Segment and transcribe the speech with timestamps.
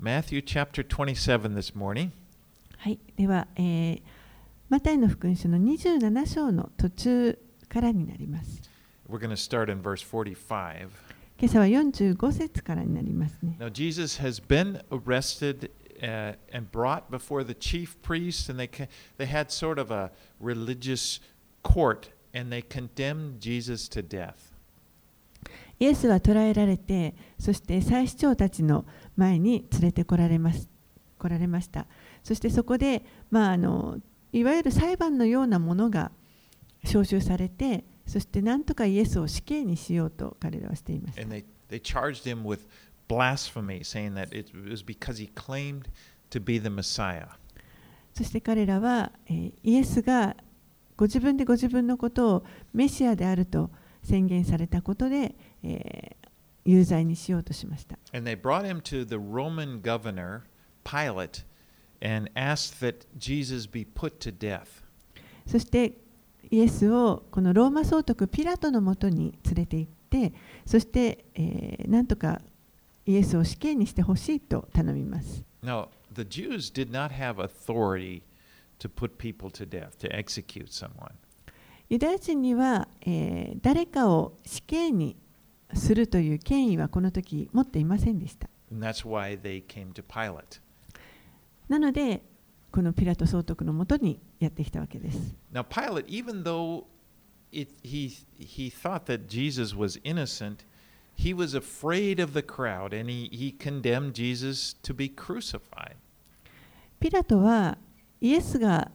[0.00, 2.12] Matthew chapter 27 this morning.
[2.76, 4.02] はい、では、えー、
[4.68, 8.62] マタイの福音書の27章の途中からになります。
[9.10, 10.88] We're going to start in verse 45.
[11.40, 13.56] 今朝は45節からになりますね。
[13.58, 15.70] Now, Jesus has been arrested
[16.00, 18.86] uh, and brought before the chief priests, and they, ca-
[19.18, 21.20] they had sort of a religious
[21.64, 24.46] court, and they condemned Jesus to death.
[25.80, 28.84] イエスは捕らえられて、そして祭司長たちの
[29.16, 30.68] 前に連れてこられます
[31.18, 31.86] 来られました。
[32.22, 33.98] そしてそこで、まあ、あの
[34.32, 36.10] いわゆる裁判のようなものが
[36.84, 41.22] 召集されて、そしてなんとかイエスを死刑にしようと彼らはしていました。
[41.22, 42.60] And they, they charged him with
[43.08, 45.82] blasphemy, saying that it was because he claimed
[46.30, 47.28] to be the Messiah.
[48.14, 50.36] そして彼らは、えーイエスが
[50.96, 53.70] ご自分でご自分のことをメシアであると
[54.02, 56.28] 宣言されたことで、えー
[56.64, 57.98] 有罪にしようとしました。
[58.12, 60.42] And they brought him to the Roman governor,
[60.84, 61.44] Pilate,
[62.02, 64.66] and asked that Jesus be put to death.
[65.46, 65.94] そして
[66.50, 70.34] イエスをこのローマ総督ピラトのもとに連れて行って、
[70.66, 72.42] そして、えーなんとか
[73.06, 75.42] イエスを死刑にしてほしいと頼みます。
[75.62, 78.20] Now, the Jews did not have authority
[78.78, 81.12] to put people to death, to execute someone.
[81.88, 85.16] ユダヤ人には、えー誰かを死刑に
[85.74, 88.48] するという権威はこの時持っていませんでした。
[91.68, 92.22] なので、
[92.70, 95.34] このピラト総督のもとにやってきたわけです。
[95.52, 96.84] Now, Pilate, even though
[97.52, 100.64] it, he, he thought that Jesus was innocent,
[101.16, 105.96] he was afraid of the crowd and he, he condemned Jesus to be crucified.
[107.00, 107.78] ピラトは
[108.20, 108.90] イエスが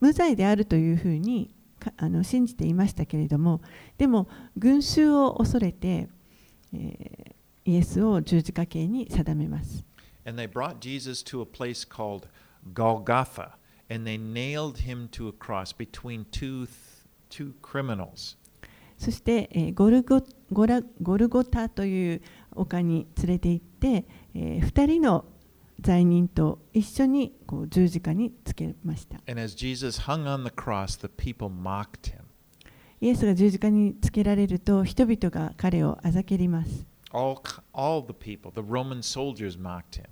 [0.00, 1.57] 無罪であるというふうにか
[1.96, 3.60] あの信じていましたけれども、
[3.96, 6.08] でも群衆を恐れて、
[6.72, 9.84] えーイエスを十字架刑に定めます。
[10.24, 12.26] And they brought Jesus to a place called
[12.72, 13.56] Golgotha,
[13.90, 16.66] and they nailed him to a cross between two,
[17.28, 18.38] two criminals.
[18.96, 25.26] そして、えーゴルゴゴラゴルゴタという丘に連れて行って、え2人の
[25.80, 29.18] 罪人と一緒にこう十字架につけました。
[29.18, 31.08] Cross.
[33.00, 36.86] イエスが十字架につけられると人々が彼をあざけります。
[37.12, 37.36] All,
[37.72, 40.06] all the people, the Roman soldiers mocked him.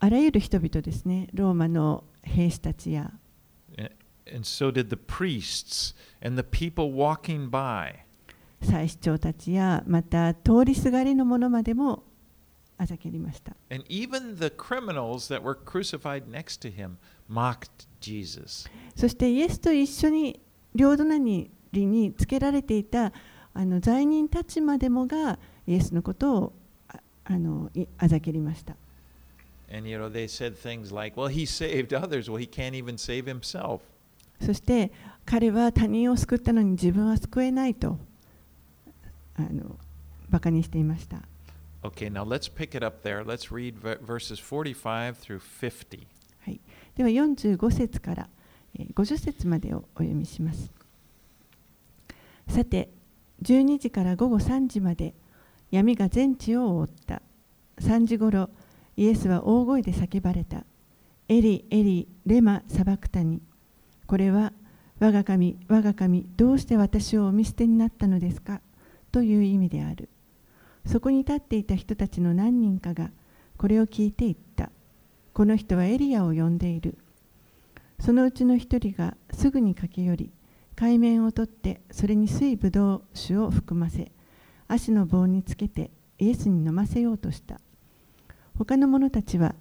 [0.00, 3.12] あらゆる人々ですね、ローマの兵士たちや
[4.26, 8.04] And so did the priests and the people walking by.
[8.62, 12.04] 祭司長たちやまた通りすがりの者までも
[12.76, 13.54] あざけりました。
[18.96, 20.40] そしてイエスと一緒に
[20.74, 23.12] 両隣につけられていた
[23.52, 26.52] あの罪人たちまでもがイエスのことを
[27.24, 28.76] あ,のあざけりました。
[34.40, 34.92] そして
[35.24, 37.98] 彼は他人を救ったのに自分は救えないと
[39.36, 39.78] あの
[40.28, 41.22] バカにしていました。
[41.84, 43.22] Okay, now let's pick it up there.
[43.22, 46.06] Let's read verses 45 through 50.
[46.40, 46.58] はい、
[46.96, 48.28] では45節から
[48.94, 50.72] 50節までをお読みします。
[52.48, 52.88] さて、
[53.42, 55.12] 12時から午後3時まで
[55.70, 57.20] 闇が全地を覆った。
[57.80, 58.48] 3時ごろ、
[58.96, 60.64] イエスは大声で叫ばれた。
[61.28, 63.42] エリ、エリ、レマ、サバクタニ。
[64.06, 64.54] これは、
[65.00, 68.62] 我が神、我が神、どうして私をお見捨てになったのですか？
[69.12, 70.08] という意味である。
[70.86, 73.10] そこに立っていた人たちの何人かが、
[73.56, 74.70] これを聞いて言った。
[75.32, 76.98] この人はエリアを呼んでいる。
[77.98, 80.30] そのうちの一人がすぐに駆け寄り、
[80.76, 84.12] 海面を取ってそれに水ぶどう酒を含ませ、
[84.68, 87.60] 足の棒につけてイエスに飲ませようとした。
[88.56, 89.54] 他の者たちは、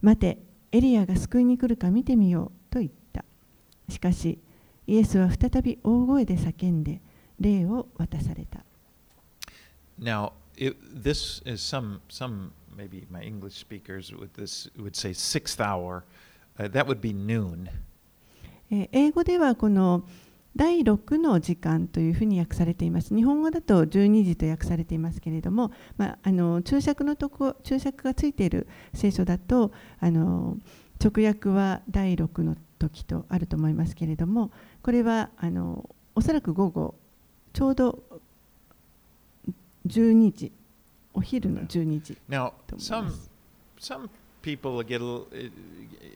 [0.00, 0.38] 待て、
[0.72, 3.24] エリアが救いに来るか見てみようと言った。
[3.88, 4.38] しかし、
[4.86, 7.00] イエスは再び大声で叫んで、
[7.38, 8.64] 霊を渡された。
[10.00, 16.04] Now, it, this is some, some, maybe my English speakers would, this, would say sixth hour.
[16.58, 17.68] Uh, that would be noon.
[18.70, 20.02] えー英語ではこの
[20.56, 23.14] 第6の時間というふうに訳されています。
[23.14, 30.58] 日本語だと12時と訳されていますけれども、まあ、あの注釈のとこ注釈がついている聖書だとあの
[31.02, 34.50] 直訳は第6の時とあると思いますけれども、
[34.82, 36.96] これはあのおそらく午後
[37.52, 38.02] ちょうど
[39.87, 40.51] 12時、
[41.13, 43.29] お昼の12時 Now, と思い some, ます。
[43.79, 44.09] some
[44.41, 45.51] people will get a little, it,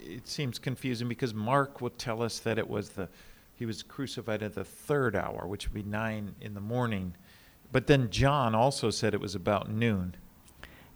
[0.06, 3.07] it seems confusing because Mark will tell us that it was the,
[3.57, 7.13] he was crucified at the third hour, which would be nine in the morning.
[7.71, 10.15] But then John also said it was about noon.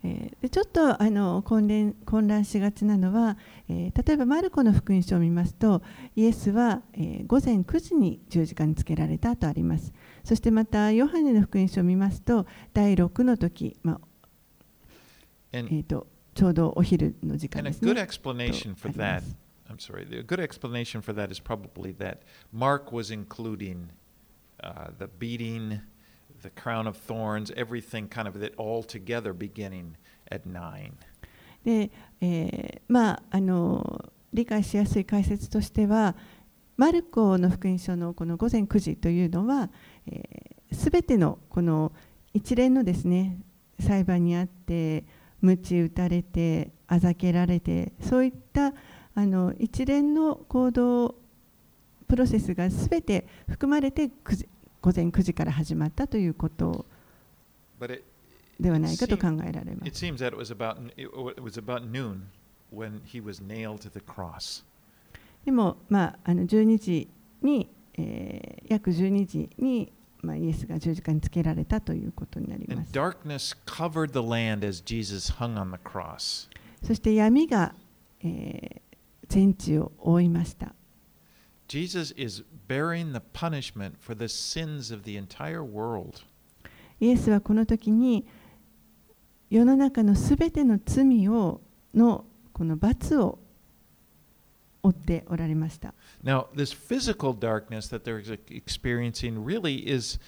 [0.05, 3.37] えーでちょっとあの混乱混乱しがちなのは、
[3.69, 5.83] えー例えばマルコの福音書を見ますと
[6.15, 9.93] イエスは、えー午前9時に十字架につけられたとあります
[10.25, 14.01] そしてまたヨハネの福音書を見ますと第6の時、まあ
[15.53, 19.37] えー、とちょうどお昼の時間ですね good explanation for that, す
[19.69, 22.19] I'm sorry, the good explanation for that is probably that
[22.53, 23.91] Mark was including
[24.63, 25.81] uh, the beating,
[26.43, 29.97] the crown of thorns, everything kind of that all together beginning
[30.31, 30.93] at 9.
[31.65, 31.91] で、
[32.21, 36.15] えーまああの理解しやすい解説としては
[36.77, 39.71] マルコの福音書のこの午前9時というのは
[40.73, 41.93] すべ、てのこの
[42.35, 43.39] 一連のですね
[43.81, 45.05] 裁判にあって
[45.41, 48.75] 鞭打たれてあざけられてそういった
[49.15, 51.15] あの一連の行動
[52.07, 54.49] プロセスがすべて含まれて9時
[54.87, 56.87] 午前9時から始まったということ
[58.61, 59.89] ではないかと考えられます。
[65.45, 67.09] でも、まあ、あの12時
[67.43, 67.69] に、
[67.99, 69.93] えー、約12時に、
[70.23, 72.93] まあ、イエスが十字架につけられたということになります。
[76.85, 77.75] そして闇が、
[78.23, 80.77] 全地を覆いました。
[82.68, 86.22] bearing the punishment for the sins of the entire world.
[87.00, 88.26] イエスはこの時に
[89.50, 91.62] 世の中のすべての罪を
[91.94, 93.40] のこの罰を
[94.84, 95.94] 負っておられました。
[96.24, 100.20] Now, this physical darkness that they're ex- experiencing really is,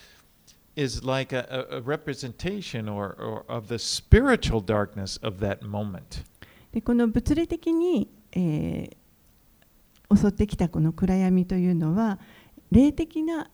[0.75, 6.23] is like a, a- a representation or, or of the spiritual darkness of that moment.
[6.71, 8.97] でこの物理的に、えー
[10.14, 12.18] 襲ってきたこの暗闇というのは
[12.70, 13.50] 霊的な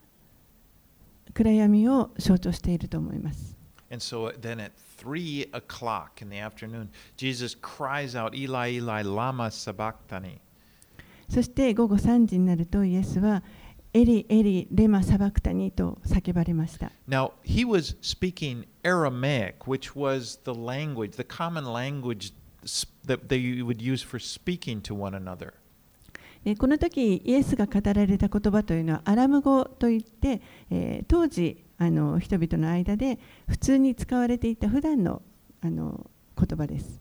[1.32, 3.56] 暗闇を象徴していると思います。
[3.90, 10.40] And so then at three o'clock in the afternoon, Jesus cries out, Eli, Eli, Lama Sabachthani.
[11.28, 13.42] そして午後3時になるとイエスは
[13.92, 16.90] エリエリレマサバクタニと叫ばれました。
[17.08, 22.32] Now, he was speaking Aramaic, which was the language, the common language
[23.06, 25.54] that they would use for speaking to one another.
[26.44, 33.18] でこの時イエスが語られた言葉というのはアラム語といって、えー当時あの人々の間で
[33.48, 35.22] 普通に使われていた普段の
[35.60, 36.08] あの
[36.38, 37.00] 言葉です。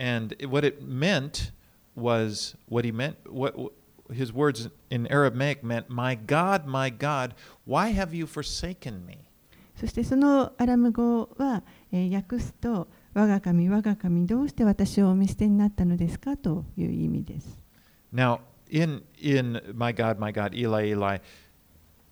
[0.00, 1.52] And what it meant
[1.96, 3.54] was what he meant, what-
[4.10, 7.32] his words in Aramaic meant, My God, my God,
[7.66, 9.18] why have you forsaken me?
[9.76, 11.62] そしてそのアラム語は、
[11.92, 17.57] えー訳すと「我が神我が神どうして私をお見捨てになったのですか?」という意味です。
[18.11, 21.17] Now, in, in My God, my God, Eli, Eli,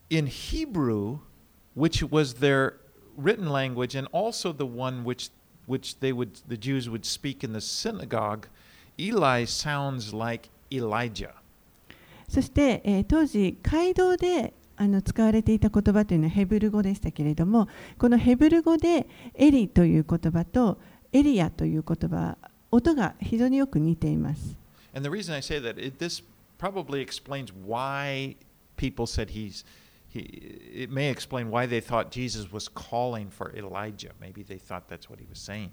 [0.10, 1.20] in Hebrew,
[1.76, 2.78] which was their
[3.18, 5.30] written language and also the one which,
[5.66, 8.48] which they would, the Jews would speak in the synagogue,
[9.00, 11.34] Eli sounds like Elijah.
[12.28, 17.68] そして、えー当時街道であの使われていた言葉というのはヘブル語でしたけれども
[18.00, 19.06] このヘブル語で
[19.36, 20.80] エリという言葉と
[21.12, 22.38] エリアという言葉
[22.72, 24.56] 音が非常によく似ています。
[24.96, 26.22] And the reason I say that, it, this
[26.58, 28.36] probably explains why
[28.78, 29.64] people said he's,
[30.10, 34.12] he, it may explain why they thought Jesus was calling for Elijah.
[34.20, 35.72] Maybe they thought that's what he was saying.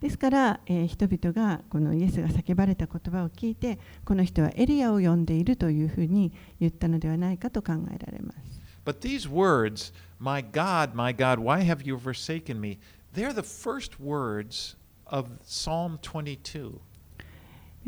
[0.00, 8.62] ですから、えー人々がこのイエスが叫ばれた言葉を聞いてこの人はエリアを呼んでいるというふうに言ったのではないかと考えられます。
[8.86, 12.78] But these words, my God, my God, why have you forsaken me?
[13.14, 16.80] They're the first words of Psalm 22.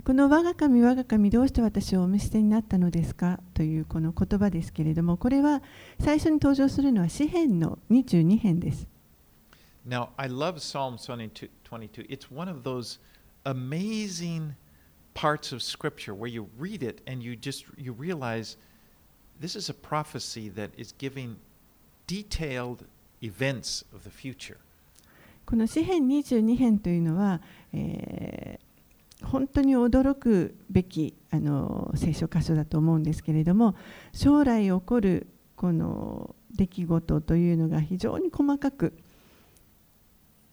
[0.04, 5.64] この我が神、我が神、どうして私をお見捨てになったのですかというこの言葉ですけれども、これは
[6.00, 8.88] 最初に登場するのは詩編の22編です。
[9.88, 11.50] Now, I love Psalm 22.
[11.64, 12.06] 22.
[12.10, 13.00] It's one of those
[13.46, 14.54] amazing
[15.16, 18.58] parts of Scripture where you read it and you just you realize
[19.40, 21.38] this is a prophecy that is giving
[22.06, 22.86] detailed
[23.24, 24.58] events of the future.
[25.46, 27.42] この詩編22編というのは、
[27.74, 28.67] えー
[29.24, 33.76] 本当に驚くべきあの聖書箇所だと思うんですけれども、
[34.14, 38.94] 将来起こるこの出来事というのが非常に細かく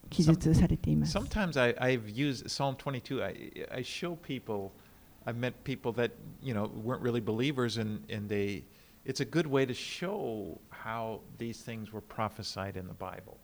[0.09, 1.17] 記述されています。
[1.17, 3.23] Sometimes I, I've used Psalm 22.
[3.23, 4.71] I, I show people,
[5.27, 8.65] I've met people that you know weren't really believers, and, and they,
[9.05, 13.37] it's a good way to show how these things were prophesied in the Bible.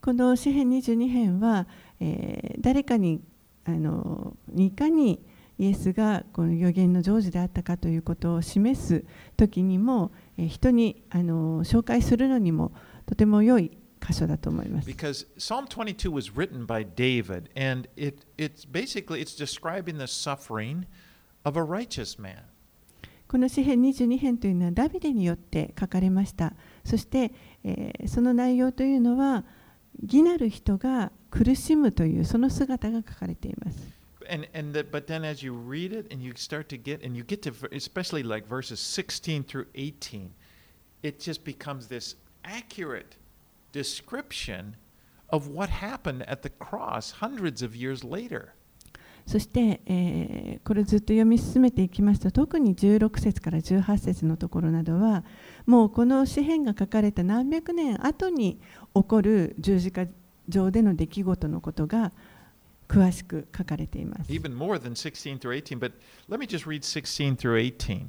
[0.00, 1.66] この詩編22編は、
[2.00, 3.20] えー誰かに
[3.66, 5.20] あのいかに
[5.58, 9.04] イエスがこの予言の成就であったかということを示す
[9.36, 12.72] 時にも、えー人にあの紹介するのにも
[13.06, 14.88] とても良い箇所だと思います。
[14.88, 20.86] Because Psalm 22 was written by David, and it, it's basically it's describing the suffering
[21.42, 22.42] of a righteous man.
[23.26, 26.54] この詩編22編というのはダビデによって書かれました。
[26.84, 27.32] そして、
[27.64, 29.44] えーその内容というのは
[30.01, 33.77] 義なる人が苦しむというその姿が書かれています。
[34.29, 37.17] And, and the, but then as you read it and you start to get, and
[37.17, 40.31] you get to ver- especially like verses 16 through 18,
[41.03, 43.17] it just becomes this accurate
[43.73, 44.75] description
[45.29, 48.53] of what happened at the cross hundreds of years later.
[49.26, 55.24] そして、えーこれずっと読み進めていきますと特に16節から18節のところなどは
[55.64, 58.60] もうこの詩篇が書かれた何百年後に
[58.94, 60.06] 起こる十字架
[60.48, 62.12] 上での出来事のことが
[62.88, 64.32] 詳しく書かれています。
[64.32, 65.92] Even more than 16 through 18, but
[66.28, 68.06] let me just read 16 through 18.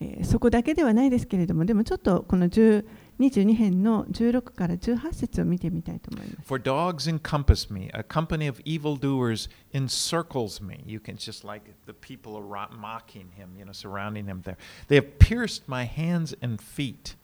[0.00, 2.84] えーそこだけではないですけれどもでもちょっとこの10
[3.19, 6.47] 22編の16から18節を見てみたいと思います。
[6.47, 10.83] For dogs encompass me, a company of evildoers encircles me.
[10.85, 14.57] You can just like the people around mocking him, you know, surrounding him there.
[14.87, 17.15] They have pierced my hands and feet.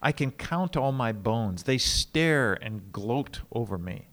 [0.00, 1.64] I can count all my bones.
[1.64, 4.08] They stare and gloat over me.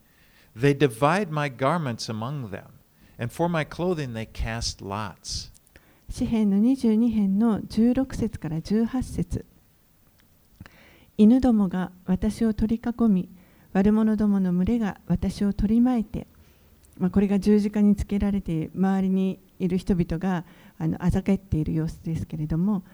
[0.56, 2.80] They divide my garments among them,
[3.20, 5.52] and for my clothing they cast lots.
[6.10, 9.46] 詩編の22編の16節から18節
[11.19, 13.29] 犬どもが私を取り囲み
[13.73, 16.27] 悪者どもの群れが私を取り巻いて、
[16.99, 20.45] まあ、これが十字架につけられて周りにいる人々が
[20.79, 22.85] あのあざけっている様子ですけれども、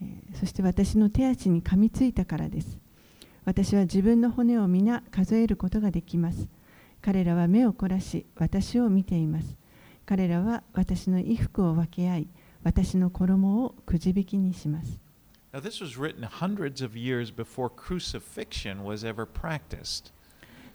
[0.00, 2.78] えーそして私の手足に噛みついたからです。
[3.44, 6.48] 私は自分の骨を皆数えることができます。
[7.00, 9.56] 彼らは目を凝らし私を見ています。
[10.06, 12.28] 彼らは私の衣服を分け合い
[12.62, 15.07] 私の衣をくじ引きにします。
[15.52, 20.12] Now, this was written hundreds of years before crucifixion was ever practiced.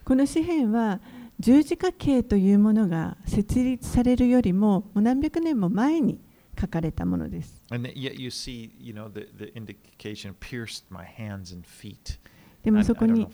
[0.04, 1.00] この詩篇は
[1.40, 6.20] 十字架刑というものが設立されるよりももう何百年も前に
[6.60, 7.64] 書かれたものです。
[7.70, 9.54] See, you know, the, the.
[12.64, 13.28] でもそこに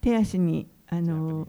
[0.00, 1.46] 手足にあの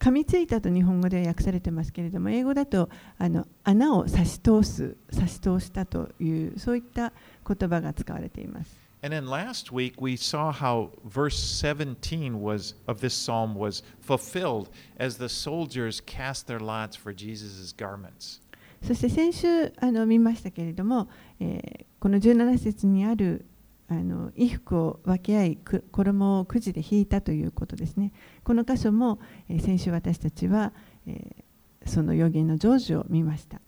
[0.00, 2.88] 噛みついたと日本語で訳されてますけれども英語だと
[3.18, 7.12] あの穴を差し通す差し通したというそういった
[7.46, 8.80] 言葉が使われています。
[9.02, 15.16] And then last week we saw how verse 17 was of this psalm was fulfilled as
[15.16, 18.40] the soldiers cast their lots for Jesus' garments.
[18.82, 23.44] そして先週あの見ましたけれども、えーこの17節にある
[23.90, 28.12] あの衣服を分け合いく衣をくじで引いたということですね。
[28.44, 29.18] この箇所も、
[29.48, 30.72] えー先週私たちは、
[31.06, 31.44] えー
[31.86, 33.60] その予言の成就を見ました。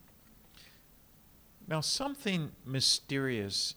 [1.67, 3.77] Now something mysterious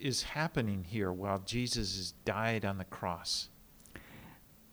[0.00, 3.48] is happening here while Jesus has died on the cross.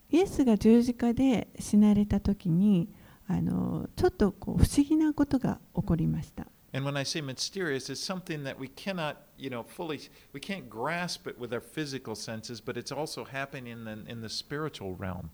[0.10, 2.89] イエスが十字架で死なれた時に
[3.27, 6.48] あのちょっとこう不思議なことが起こりました。
[6.73, 10.00] And when I say mysterious, it's something that we cannot, you know, fully,
[10.33, 14.21] we can't grasp it with our physical senses, but it's also happening in the, in
[14.21, 15.30] the spiritual realm.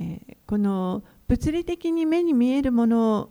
[0.00, 3.28] えーこの物理的に目に見えるもの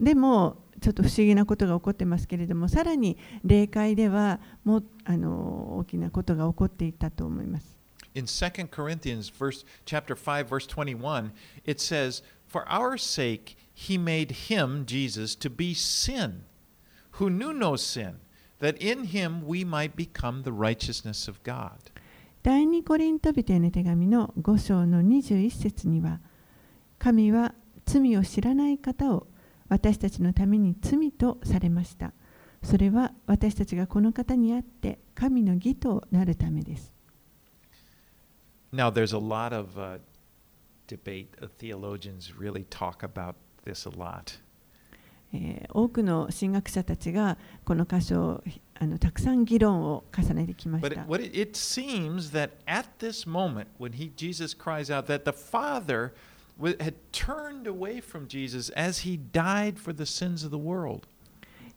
[0.00, 7.78] でもちょっと不思議なことが起こってますけれどもさらに霊界ではもうあの大きなことが起こっていたと思います。
[8.14, 11.30] In 2 Corinthians verse, chapter 5, verse 21,
[11.64, 16.44] it says, For our sake he made him, Jesus, to be sin,
[17.12, 18.20] who knew no sin,
[18.60, 21.90] that in him we might become the righteousness of God.
[22.42, 26.20] 第二コリント人への手紙の5章の21節には
[26.98, 27.54] 神は
[27.84, 29.26] 罪を知らない方を
[29.68, 32.12] 私たちのために罪とされました。
[32.62, 36.92] それは私たちがこの方にあって神の義となるためです。
[38.72, 39.98] Now, there's a lot of uh,
[40.86, 41.28] debate.
[41.42, 43.34] Uh, theologians really talk about
[45.73, 48.43] 多くの進学者たちがこの箇所を
[48.79, 51.05] あのたくさん議論を重ねてきました。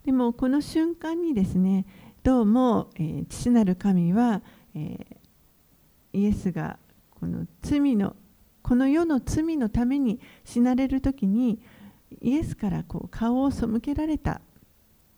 [0.04, 1.84] でもこの瞬間にですね、
[2.22, 4.42] どうも、え、父なる神は、
[4.74, 5.18] え、
[6.12, 6.78] イエスが
[7.10, 8.14] この罪の
[8.62, 11.60] この世の罪のために死なれる時に、
[12.20, 14.40] イエスからこう顔を背けられた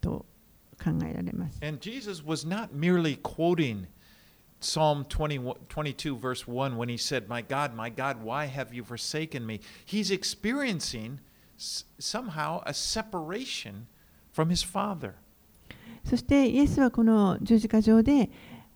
[0.01, 0.27] と
[0.83, 1.59] 考えられます。
[1.65, 3.87] And Jesus was not merely quoting
[4.61, 8.85] Psalm 20, 22, verse 1, when he said, My God, my God, why have you
[8.85, 9.61] forsaken me?
[9.87, 11.21] He's experiencing
[11.57, 13.87] somehow a separation
[14.33, 15.15] from his Father.
[16.05, 18.31] そしてイエスはこの十字架上で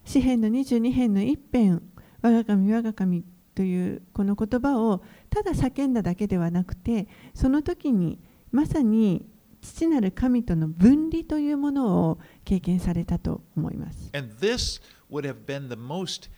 [0.05, 1.83] 詩篇の22編の一編
[2.21, 5.03] 我が神我が神というこの言葉を
[5.35, 8.21] ただ叫んだだけではなくてその時に
[8.53, 9.27] まさに
[9.61, 14.11] 父なる神との分離というものを経験されたと思います。
[14.13, 16.31] And this would have been the most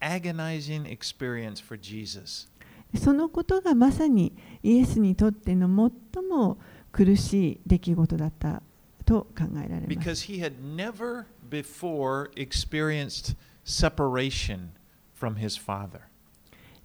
[0.00, 2.48] agonizing experience for Jesus.
[2.96, 5.66] そのことがまさにイエスにとっての
[6.14, 6.58] 最も
[6.92, 8.62] 苦しい出来事だった
[9.04, 10.08] と考えられます。
[10.08, 13.34] Because he had never before experienced
[13.64, 14.68] separation
[15.12, 16.02] from his Father.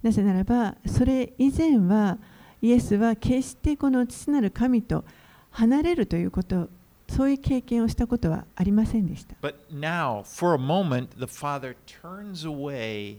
[0.02, 2.18] なぜならば、それ以前は
[2.62, 5.04] イエスは決してこの父なる神と
[5.50, 6.68] 離れるということ、
[7.08, 9.34] そういう経験をしたことはありませんでした。
[9.42, 13.18] But now, for a moment, the Father turns away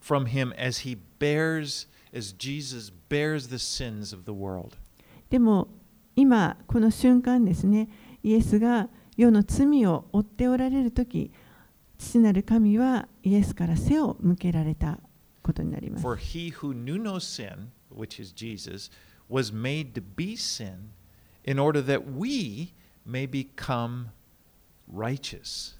[0.00, 4.76] from him as he bears, as Jesus bears the sins of the world.
[5.28, 5.68] でも
[6.14, 7.88] 今この瞬間ですね、
[8.22, 11.30] イエスが世の罪を負っておられるとき、
[11.98, 14.98] 父なる神はイエスから背を向けられた
[15.46, 16.02] ことになります。
[16.02, 18.90] For he who knew no sin, which is Jesus,
[19.30, 20.90] was made to be sin
[21.44, 22.74] in order that we
[23.06, 24.06] may become
[24.92, 25.76] righteous.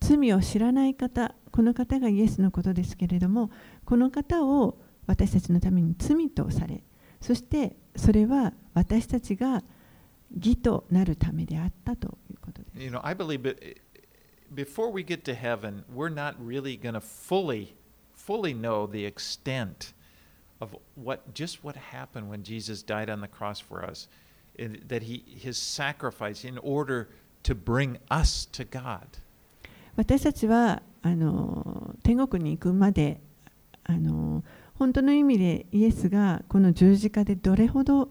[0.00, 3.50] 罪を知らない方、この方がイエスのことですけれども、
[3.86, 6.82] この方を私たちのために罪とされ、
[7.20, 9.62] そしてそれは私たちが
[10.34, 12.82] 義となるためであったということです。
[12.82, 13.42] You know, I believe
[14.54, 17.74] before we get to heaven, we're not really going to fully,
[18.26, 19.92] fully know the extent
[20.60, 24.08] of what just what happened when Jesus died on the cross for us.
[24.58, 27.08] That he his sacrifice in order
[27.44, 29.06] to bring us to God.
[29.96, 33.20] 私たちはあの天国に行くまで
[33.84, 34.42] あの
[34.74, 38.08] 本当の意味でイエスがこの十字架でどれほど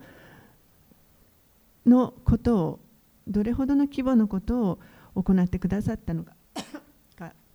[1.86, 2.80] のことを
[3.28, 4.80] どれほどの規模のこと
[5.16, 6.34] を行ってくださったのか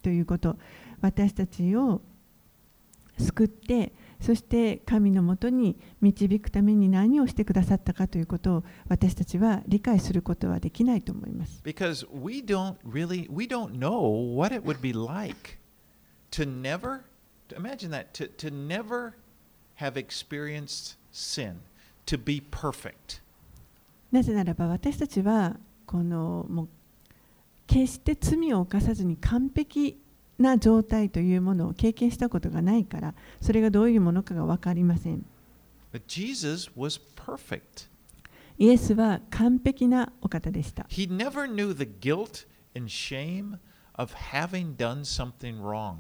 [0.03, 0.57] ということ
[1.01, 2.01] 私たちを
[3.19, 11.61] 救ってそして神のもとに導くために何をしてくださったかということを私たちは理解することはできないと思います。
[24.11, 26.69] なぜならば私たちはこのもう
[27.67, 30.01] 決して罪を犯さずに完璧
[30.39, 35.25] な状態というものを経験したことがないからそれがどういうものかが分かりません
[36.07, 37.89] Jesus was perfect.
[38.59, 42.47] イエスは完璧なお方でした He never knew the guilt
[42.77, 43.59] and shame
[43.95, 45.97] of having done something wrong.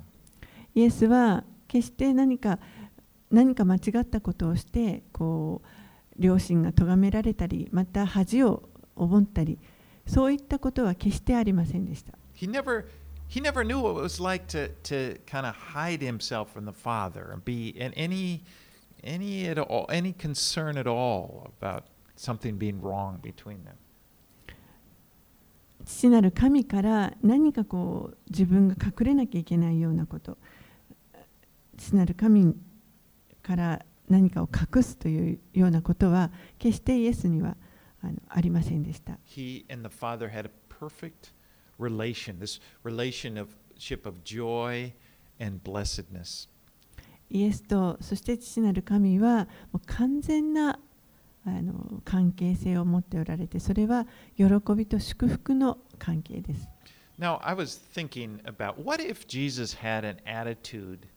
[0.75, 2.59] イエスは決して何か
[3.31, 9.59] 何か間違ったことをしてこう両親が咎められたりまた恥を思ったり
[10.07, 12.85] そういったことは決してありませんでした He never
[13.28, 16.74] he never knew what it was like to, to kind of hide himself from the
[16.74, 18.43] Father and be in any
[19.04, 23.78] any at all any concern at all about something being wrong between them.
[25.86, 30.38] 父なる神から何かこう自分が隠れなきゃいけないようなこと
[31.78, 32.56] 父なる神
[33.41, 37.56] から何かを隠すというようなことは決してイエスには
[38.04, 39.17] あのありませんでした。
[39.26, 41.34] He and the Father had a perfect
[41.78, 44.93] relation, this relationship of joy
[45.39, 46.47] and blessedness.
[47.30, 50.78] イエスとそして父なる神はもう完全な
[51.45, 54.45] あの関係性を持っておられてそれは喜
[54.76, 56.67] びと祝福の関係です。
[57.17, 61.08] Now, I was thinking about what if Jesus had an attitude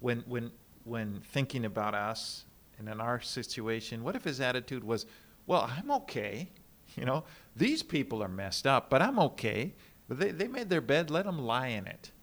[0.00, 0.50] when, when,
[0.84, 2.46] when thinking about us
[2.78, 4.02] and in our situation?
[4.02, 5.06] What if his attitude was,
[5.46, 6.48] well, I'm okay.
[6.96, 7.24] You know,
[7.56, 9.74] these people are messed up, but I'm okay.
[10.09, 12.13] They, they made their bed, let them lie in it.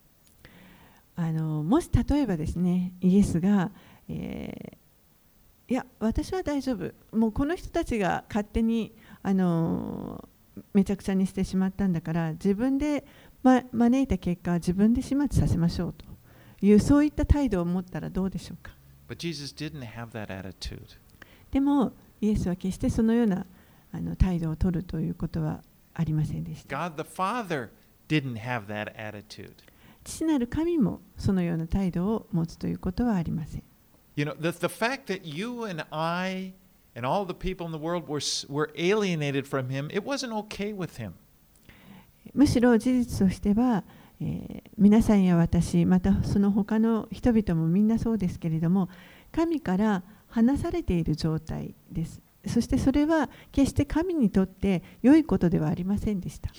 [1.16, 3.70] あのもし例えばですねイエスが、
[4.09, 4.85] えー
[5.66, 10.29] いや私は大丈夫もうこの人たちが勝手にあの
[10.75, 13.05] めちゃくちゃにしてしまったんだから自分で、
[13.42, 16.05] ま、招いた結果は自分で始末させましょうと
[16.64, 18.73] いうそういった態度を持ったらどうでしょうか
[19.09, 20.99] But Jesus didn't have that attitude.
[21.51, 23.47] でもイエスは決してそのような
[23.92, 25.62] あの態度を取るということは
[25.94, 27.70] ありませんでした God the Father
[28.09, 29.52] didn't have that attitude.
[30.04, 33.62] 父なる神もそのような態度を持つということはありません
[34.16, 36.52] You know, the, the fact that you and I
[36.94, 40.72] and all the people in the world were, were alienated from him, it wasn't okay
[40.72, 41.12] with him.
[42.33, 43.85] むしろ事実としては、
[44.20, 48.88] えー皆さんや私またその他の人々もみんなそうですけれども
[49.30, 56.50] 神から離されている状態ですそしてそれは決して神にとって良いことではありませんでした。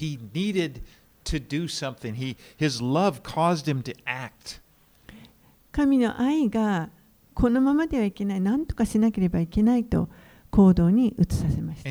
[5.71, 6.89] 神の愛が
[7.33, 10.09] このままではいけない、何とかしなければいけないと
[10.51, 11.89] 行動に移させました。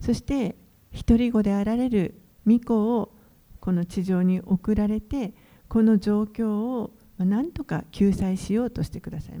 [0.00, 0.56] そして、
[0.90, 3.14] 一人子であられる御子を
[3.60, 5.34] この地上に送られて、
[5.68, 6.90] この状況を
[7.24, 9.38] ま、とか救済しようとしてください。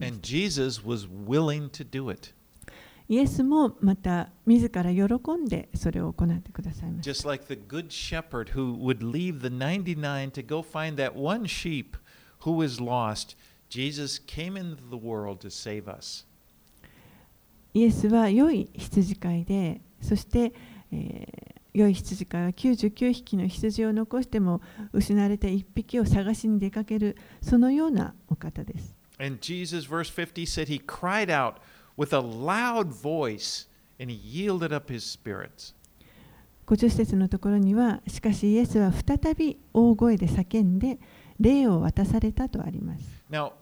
[3.08, 7.10] イエスもまた自ら喜んでそれを行ってくださいました。
[17.74, 20.52] イエスは良い羊飼いで、そして、
[21.72, 24.60] 良い羊飼いは99匹の羊を残しても
[24.92, 31.56] 失われた1匹を探しに出かけるそのようなお方です And Jesus, verse 50, said he cried out
[31.96, 33.66] with a loud voice
[34.00, 35.74] and he yielded up his spirits.
[36.66, 40.98] 50節のところにはしかしイエスは再び大声で叫んで
[41.38, 43.52] 霊を渡されたとあります Now,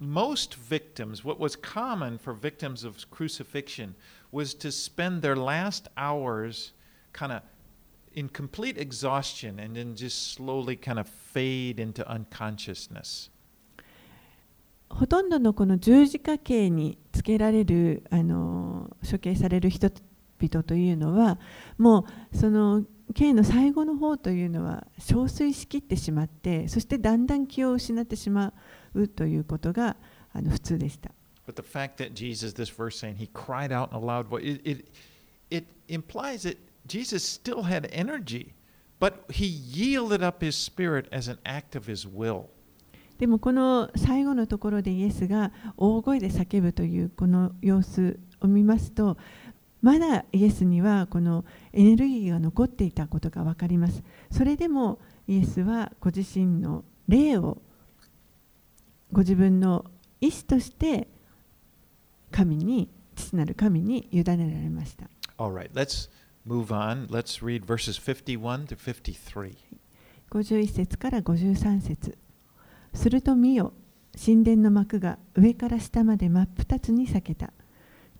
[0.00, 3.94] most victims, what was common for victims of crucifixion
[4.32, 6.72] was to spend their last hours
[7.12, 7.42] kind of
[8.14, 13.30] in complete exhaustion and then just slowly kind of fade into unconsciousness.
[14.88, 21.38] ほとんどのこの十字架刑につけられるあの処刑される人々というのは
[21.78, 28.52] もうその刑の最後の方というのは憔悴しきってしまってそしてだんだん気を失ってしま
[28.94, 29.96] うということが
[30.32, 31.12] あの普通でした。
[31.46, 34.60] But the fact that Jesus, this verse saying he cried out in a loud voice, it,
[34.64, 34.84] it,
[35.50, 38.54] it implies that Jesus still had energy,
[38.98, 42.48] but he yielded up his spirit as an act of his will.
[43.18, 49.18] でもこの最後のところでイエスが大声で叫ぶというこの様子を見ますと
[49.82, 57.58] まだイエスにはこのエネルギーが残っていたことが分かりますそれでもイエスはご自身の霊を
[59.12, 59.84] ご自分の
[60.22, 61.06] 意志として
[62.30, 66.10] 神に父なる神に委ねられました All right, let's
[66.46, 67.06] move on.
[67.08, 69.56] Let's read verses 51 to 53.
[70.30, 72.16] 51節から53節
[72.94, 73.72] すると見よ
[74.14, 77.52] 神殿の幕が上から下まで真っ二つに裂けた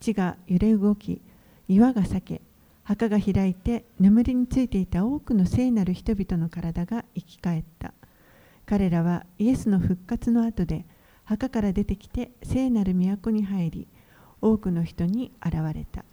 [0.00, 1.22] 地が揺れ動き
[1.68, 2.42] 岩が裂け
[2.82, 7.94] 墓が開いて眠りについていた多くの聖なる人々の体が生き返った
[8.66, 10.86] 彼らはイエスの復活の後で
[11.24, 13.88] 墓から出てきて聖なる都に入り
[14.40, 16.04] 多くの人に現れた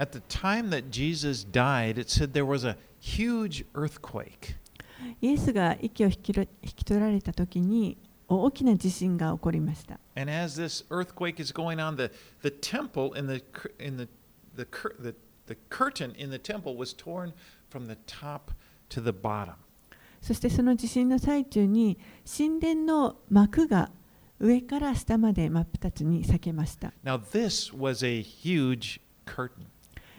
[0.00, 4.56] At the time that Jesus died, it said there was a huge earthquake.
[5.20, 7.96] イエスが息を引きろ引き取られた時に
[8.28, 12.10] 大きな地震が起こりました And as this earthquake is going on, the,
[12.42, 14.08] the temple in the cur- in the
[14.56, 15.14] the, cur- the
[15.46, 17.32] the curtain in the temple was torn
[17.70, 18.52] from the top
[18.90, 19.54] to the bottom.
[20.20, 23.90] そしてその地震の最中に神殿の幕が
[24.40, 26.92] 上から下まで真っ二つに裂けました。
[27.04, 29.66] Now this was a huge curtain.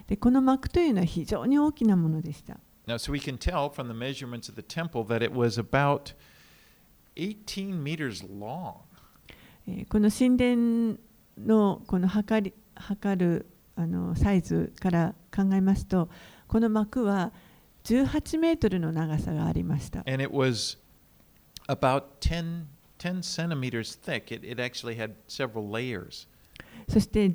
[0.06, 2.58] でこの幕というのは非常に大きなものでした。
[2.86, 6.14] Now, so we can tell from the measurements of the temple that it was about
[7.16, 8.76] 18 meters long.
[9.66, 10.98] えーこの神殿
[11.38, 16.08] のこの測り測るあのサイズから考えますと
[16.46, 17.32] この幕は
[17.84, 20.00] 18メートルの長さがありました。
[20.00, 20.78] and it was
[21.68, 22.66] about 10,
[22.98, 24.32] 10 centimeters thick.
[24.32, 26.28] It, it actually had several layers.
[26.88, 27.34] そして、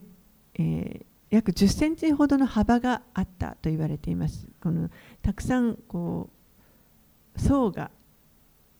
[0.56, 4.48] えー約10センチほどの幅があったと言われています。
[4.62, 4.90] この
[5.22, 6.30] たくさんこ
[7.36, 7.92] う層が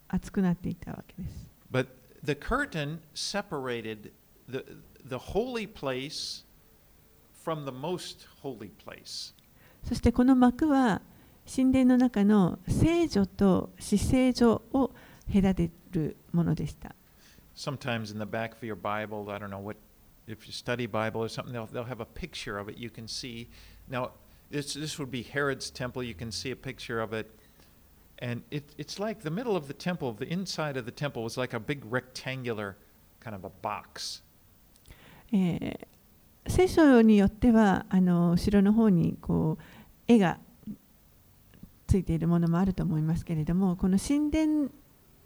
[0.08, 1.52] 厚くなっていたわけです。
[1.72, 1.88] But
[2.24, 4.12] the curtain separated
[4.50, 4.64] the,
[5.06, 6.46] the holy place
[7.44, 9.34] from the most holy place.
[9.84, 11.02] そしてこの幕は
[11.54, 14.92] 神殿の中の聖女と死聖所を
[15.34, 16.96] 隔てるものでした。
[17.56, 19.78] Sometimes in the back of your Bible, I don't know what,
[20.27, 23.09] if you study Bible or something, they'll, they'll have a picture of it you can
[23.09, 23.49] see.
[23.89, 24.13] Now,
[24.51, 26.03] this, this would be Herod's temple.
[26.03, 27.31] You can see a picture of it.
[28.19, 31.37] And it, it's like the middle of the temple, the inside of the temple was
[31.37, 32.77] like a big rectangular
[33.21, 34.23] kind of a box.
[35.33, 35.93] えー
[36.47, 39.63] 聖書によってはあの後ろの方にこう
[40.09, 40.39] 絵が
[41.87, 44.71] ついているものもあると思いますけれどもこの神殿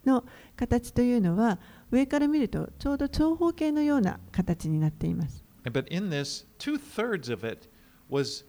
[0.05, 0.23] の
[0.55, 1.59] 形というのは
[1.92, 5.44] 上から見るとちょうど長方形のような形になっています。
[5.64, 7.68] But in this, two thirds of it
[8.10, 8.44] was,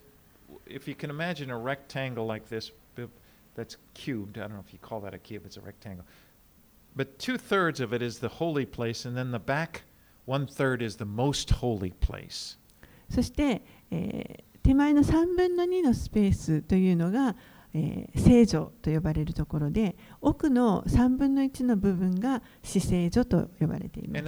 [0.66, 2.72] if you can imagine a rectangle like this,
[3.56, 4.40] that's cubed.
[4.40, 6.06] I don't know if you call that a cube, it's a rectangle.
[6.96, 9.84] But two thirds of it is the holy place, and then the back
[10.26, 12.58] one third is the most holy place.
[13.10, 17.36] そして、えー手前の3分の2のスペースというのが
[18.16, 24.24] 聖女と呼ばれるところで奥の3分の1の部分が死聖女と呼ばれています。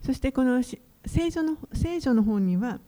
[0.00, 2.80] そしてこの聖女の,聖女の方には、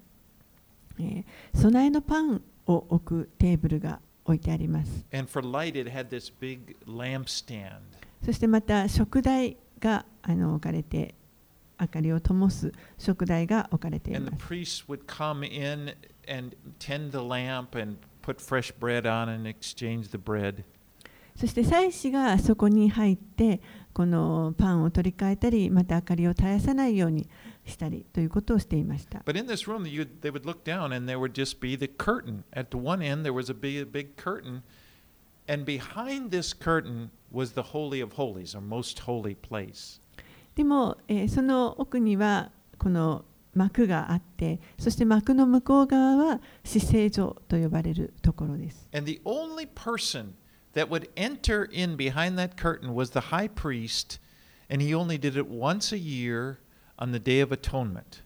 [0.98, 5.04] えー、備えのパンを置くテーブルが置いてあります。
[8.24, 11.14] そしてまた食台があの置かれて
[11.78, 14.36] 明かりを灯す食台が置かれています。
[21.36, 23.60] そして祭司がそこに入って
[23.92, 27.28] このパンを取り替えたりまた明かりを絶やさないように
[27.66, 29.18] したりということをしていました。
[29.26, 32.44] But in this room, you, they would look down and there would just be the curtain.
[32.52, 34.62] At the one end, there was a big, big curtain.
[35.46, 40.00] And behind this curtain was the Holy of Holies, or most holy place.
[40.54, 48.88] でも、えーその奥にはこの幕があってそして幕の向こう側は死聖所と呼ばれるところです。
[48.92, 50.32] And the only person
[50.74, 54.20] that would enter in behind that curtain was the high priest,
[54.70, 56.58] and he only did it once a year
[56.98, 58.22] on the Day of Atonement.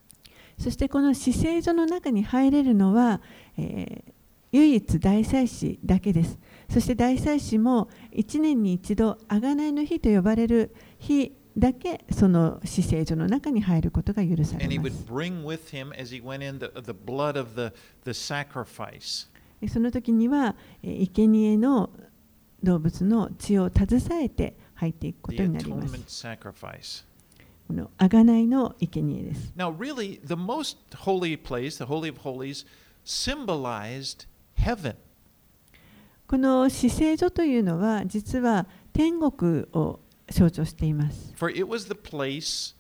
[0.59, 3.21] そしてこの死聖所の中に入れるのは、
[3.57, 4.13] えー
[4.51, 6.39] 唯一大祭司だけです。
[6.71, 15.07] そして大祭司も一年に一度、あがないの日と呼ばれる日だけ、その死生所の中に入ることが許されます。
[19.69, 21.91] その時には、いけにえの
[22.63, 26.27] 動物の血を携えて入っていくことになります。
[27.67, 29.53] この贖いの生贄です。
[29.57, 32.65] Now, really, the most holy place, the holy of holies,
[33.05, 34.95] symbolized heaven.
[36.29, 39.99] この死聖所というのは、実は天国を
[40.31, 41.33] 象徴しています。
[41.37, 42.75] For it was the place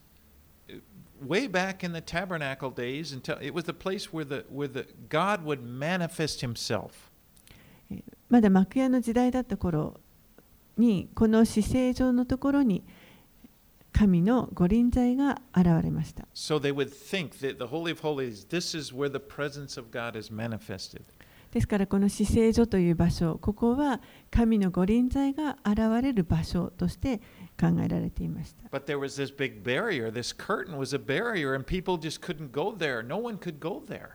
[0.68, 0.78] uh,
[1.26, 4.86] way back in the tabernacle days until it was the place where the where the
[5.08, 6.90] God would manifest himself.
[8.28, 9.98] まだ幕屋の時代だった頃
[10.76, 12.84] にこの死聖所のところに
[13.92, 16.28] 神の御臨在が現れました。
[16.34, 20.18] So they would think that the Holy of Holies, this is where the presence of God
[20.18, 21.04] is manifested.
[21.50, 27.18] ですからこの死聖所という場所、ここは神の御臨在が現れる場所として
[27.58, 28.68] 考えられていました。
[28.76, 30.10] But there was this big barrier.
[30.12, 33.02] This curtain was a barrier, and people just couldn't go there.
[33.02, 34.10] No one could go there.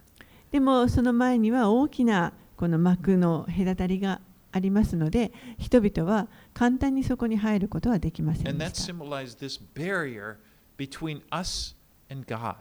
[0.52, 8.94] でもその前には大きなこの幕の隔たりがありますので、人々は簡単にそこに入ることはできません And で that した。
[8.94, 10.36] symbolized this barrier
[10.78, 11.76] between us
[12.12, 12.56] and God.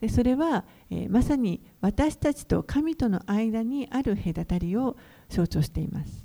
[0.00, 4.96] でそれは、え、まさに私たちと神との間にある隔たりを
[5.28, 6.24] 象徴しています。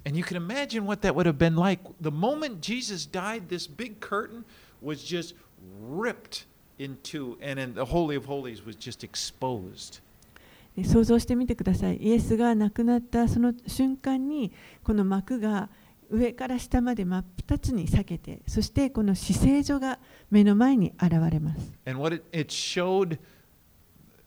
[10.84, 11.98] 想像してみてください。
[11.98, 14.52] イエスが亡くなったその瞬間に
[14.84, 15.70] この幕が
[16.10, 21.74] 上から下まで真っ二つに裂けて、そしてこの姿勢所が目の前に現れます。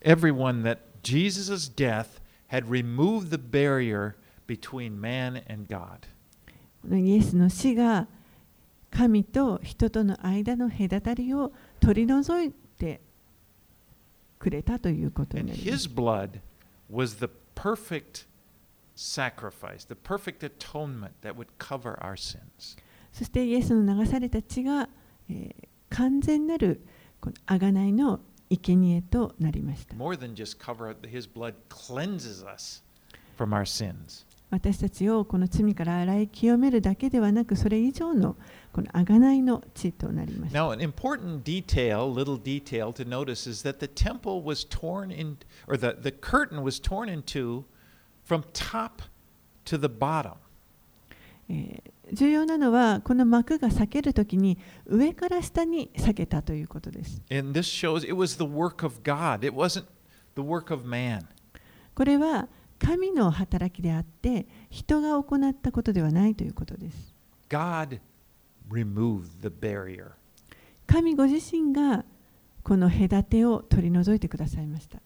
[0.07, 4.17] Everyone that Jesus' death had removed the barrier
[4.47, 6.07] between man and God.
[6.89, 8.07] イエスの死が
[8.91, 13.01] 神と人との間の隔たりを取り除いて
[14.39, 15.93] くれたということになります his。
[15.93, 16.41] blood
[16.89, 18.27] was the perfect
[18.95, 22.79] sacrifice, the perfect atonement that would cover our sins.
[23.13, 24.89] そしてイエスの流された血が、
[25.29, 26.85] えー完全なる
[27.21, 29.95] この贖いの生贄となりました。
[29.95, 32.83] More than just cover, his blood cleanses us
[33.37, 34.25] from our sins.
[34.51, 38.37] 私たちをこの罪から洗い清めるだけではなく、それ以上の
[38.73, 40.59] この贖いの血となりました。
[40.59, 45.77] Now, an important detail, little detail to notice, is that the temple was torn in, or
[45.77, 47.65] the, the curtain was torn in two
[48.25, 49.03] from top
[49.65, 50.35] to the bottom.
[51.49, 57.21] えー重要なのはこの幕が避けるときに上から下に避けたということです。
[61.95, 67.15] これは神の働きであって人が行ったことではないということです。
[67.49, 68.01] God
[68.71, 70.13] removed the barrier.
[70.87, 72.05] 神ご自身が
[72.63, 75.01] この隔てを取り除いてくださいました。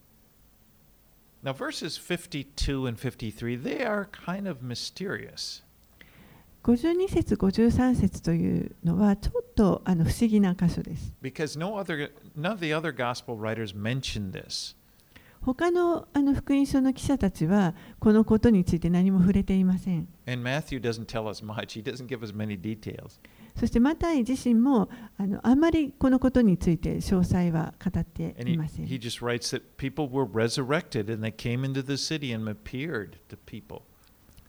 [1.42, 5.62] Verses 52 and 53, are kind of mysterious.
[6.62, 11.14] 52節53節というのはちょっとあの不思議な箇所です。
[15.42, 20.06] 他の,あの福音書の記者たちはこのことについて何も触れていません。
[23.56, 28.86] そしてマタイ自身もあ,のあまりこのことについて詳細は語っていません。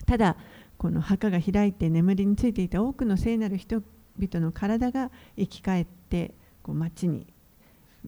[0.04, 0.36] ただ、
[0.82, 7.24] この墓が開いて眠りについていた多くの聖なる人々の体が生き返ってこう街に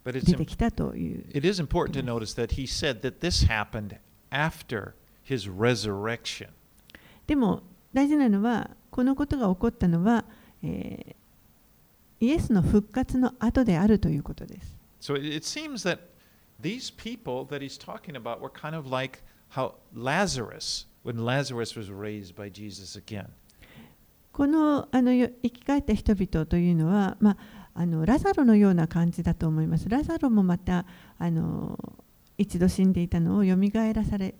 [0.04, 1.24] 出てきたという。
[1.32, 3.96] it is important to notice that he said that this happened
[4.32, 6.48] after his resurrection.
[7.28, 10.24] でも大事なのはこのことが起こったのは、
[10.60, 11.14] えー
[12.20, 14.76] イエスの復活の後であるということです。
[15.00, 15.98] So it seems that
[16.60, 21.89] these people that he's talking about were kind of like how Lazarus, when Lazarus was
[21.89, 23.27] raised by Jesus again.
[24.31, 27.37] このあのよ生き返った人々というのは、まあ、
[27.73, 29.89] あのラザロのような感じだと思います。
[29.89, 30.85] ラザロもまた
[31.17, 31.77] あの
[32.37, 34.35] 一度死んでいたのをよみがえらされ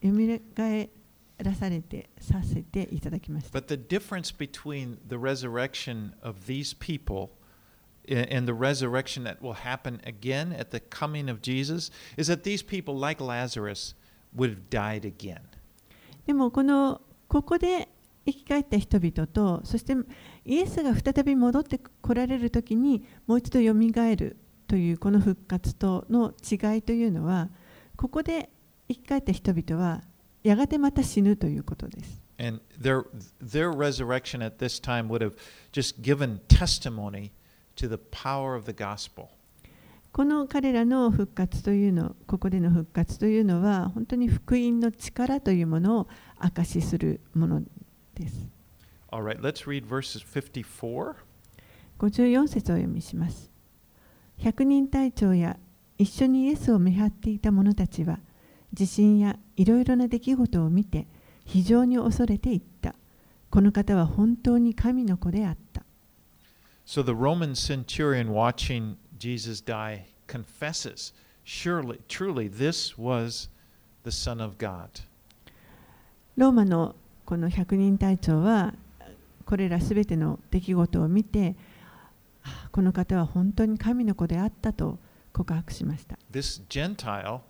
[0.00, 0.90] よみがえ
[1.38, 3.58] らされてさせていただきました。
[3.58, 7.30] But the difference between the resurrection of these people
[8.08, 12.42] a- and the resurrection that will happen again at the coming of Jesus is that
[12.42, 13.94] these people, like Lazarus,
[14.34, 15.46] would have died again.
[16.27, 17.87] でもこのここで
[18.25, 19.95] 生き返った人々とそして
[20.43, 24.35] イエスが再び戻ってこられる時にもう一度よみがえる
[24.67, 27.49] というこの復活との違いというのは
[27.95, 28.49] ここで
[28.89, 30.03] 生き返った人々は
[30.43, 32.21] やがてまた死ぬということです。
[32.39, 33.05] And their,
[33.41, 35.33] their resurrection at this time would have
[35.71, 37.31] just given testimony
[37.77, 39.29] to the power of the gospel.
[40.17, 46.07] この彼らの復活というのここでの復活というのは本当に福音の力というものを
[46.39, 47.61] 証しするもの
[48.15, 48.47] です。
[49.11, 51.13] Right, let's read verses 54.
[51.99, 53.51] 54節をお読みします。
[54.39, 55.55] 百人隊長や
[55.99, 58.17] 一緒にイエスを見張っていた者たちは
[58.73, 61.05] 地震やいろいろな出来事を見て
[61.45, 62.95] 非常に恐れていった。
[63.51, 65.83] この方は本当に神の子であった。
[66.87, 73.49] So the Roman centurion watching Jesus die confesses, surely, truly, this was
[74.03, 74.89] the Son of God.
[76.35, 78.73] ローマのこの百人隊長は
[79.45, 81.55] これらすべての出来事を見て
[82.43, 84.99] あこの方は本当に神の子であったと
[85.33, 86.17] 告白しました。
[86.31, 87.41] This Gentile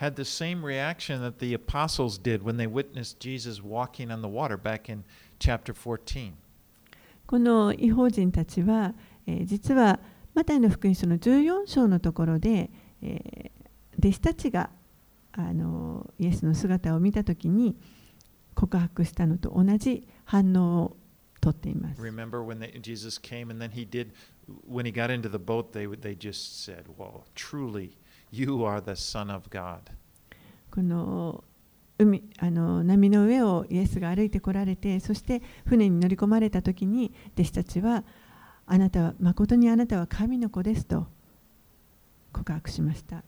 [0.00, 4.28] had the same reaction that the apostles did when they witnessed Jesus walking on the
[4.28, 5.04] water back in
[5.38, 6.32] chapter 14.
[7.26, 8.94] この違法人たちは、
[9.26, 9.98] えー実は
[10.36, 12.70] マタイの福音書の14章のところで、
[13.02, 13.56] えー
[13.98, 14.70] 弟子たちが
[15.32, 17.76] あのイエスの姿を見たときに
[18.54, 20.96] 告白したのと同じ反応を
[21.40, 22.00] とっています。
[22.00, 24.12] Remember when they, Jesus came and then he did,
[24.68, 27.98] when he got into the boat, they, they just said, Whoa, truly,
[28.30, 29.80] you are the Son of God.
[30.70, 31.44] この
[31.98, 38.04] 海あの波の上をイエスが歩いてこられてそして船に乗り込まれた時に弟子たちは
[38.66, 41.06] あなたは誠にあなたは神の子ですと
[42.32, 43.22] 告白しました。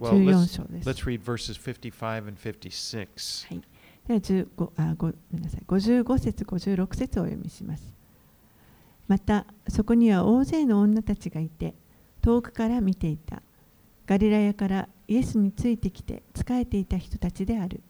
[0.00, 0.88] Well, 14 let's, 章です。
[0.88, 3.48] let's read verses 55 and 56.
[3.48, 3.62] はい、
[4.08, 7.94] では15あごごめんなさい55節56節をお読みします。
[9.06, 11.74] またそこには大勢の女たちがいて
[12.22, 13.42] 遠くから見ていた。
[14.06, 17.80] ガリラヤからイエスについてきて仕えていた人たちである。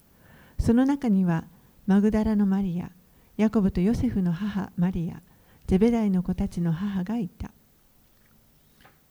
[0.58, 1.44] その中には
[1.86, 2.90] マグダラのマリア、
[3.38, 5.22] ヤコブとヨセフの母マリア、
[5.70, 7.52] ゼベダイの子たちの母がいた。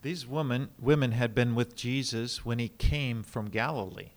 [0.04, 4.10] These women, women had been with Jesus when he came from Galilee.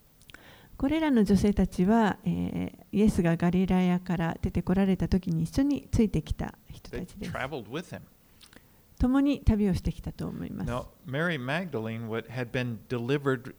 [0.76, 7.32] これらの女性たちは、えーイエスがガリラヤから出てこられた時に一緒についてきた人たちです。
[8.98, 10.68] 共に旅をしてきたと思います。
[10.68, 13.54] Now, Mary Magdalene what had been delivered,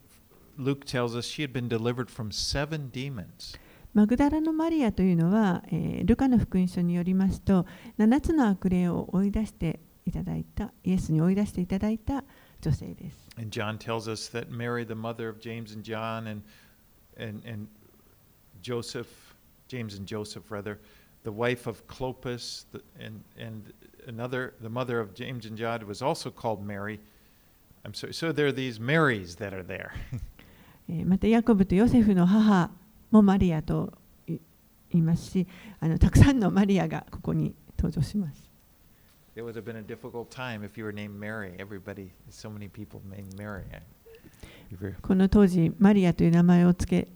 [0.58, 3.58] Luke tells us she had been delivered from seven demons.
[3.94, 7.66] マグダラのマリアというのは、えールカの福音書によりますと
[8.00, 12.24] 7つの悪霊を追い出していただいたイエスに追い出していただいた
[12.62, 13.30] 女性です。
[13.38, 16.42] And John tells us that Mary, the mother of James and John, and,
[17.18, 17.68] and, and
[18.62, 19.08] Joseph,
[19.68, 20.80] James and Joseph, rather,
[21.24, 23.74] the wife of Clopas, the, and, and
[24.08, 27.00] another, the mother of James and John, was also called Mary.
[27.86, 28.14] I'm sorry.
[28.14, 29.92] So there are these Marys that are there.
[30.90, 32.70] えーまたヤコブとヨセフの母
[33.14, 33.94] もマリアと
[34.28, 34.40] 言
[34.92, 35.48] いますし
[35.80, 38.50] あの、たくさんのマリアがここに登場します。
[45.02, 47.08] この当時、マリアという名前をつけ、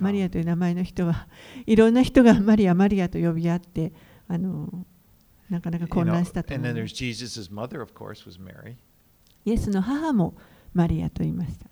[0.00, 1.28] マリアという名前の人は、
[1.66, 3.92] いろんな人がマリア、マリアと呼び合って、
[4.28, 4.86] あの
[5.50, 6.72] なかなか混乱したと思い。
[9.44, 10.34] イエスの母も
[10.74, 11.66] マリアと言いました。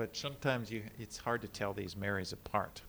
[0.00, 2.80] But sometimes you, it's hard to tell these Marys apart.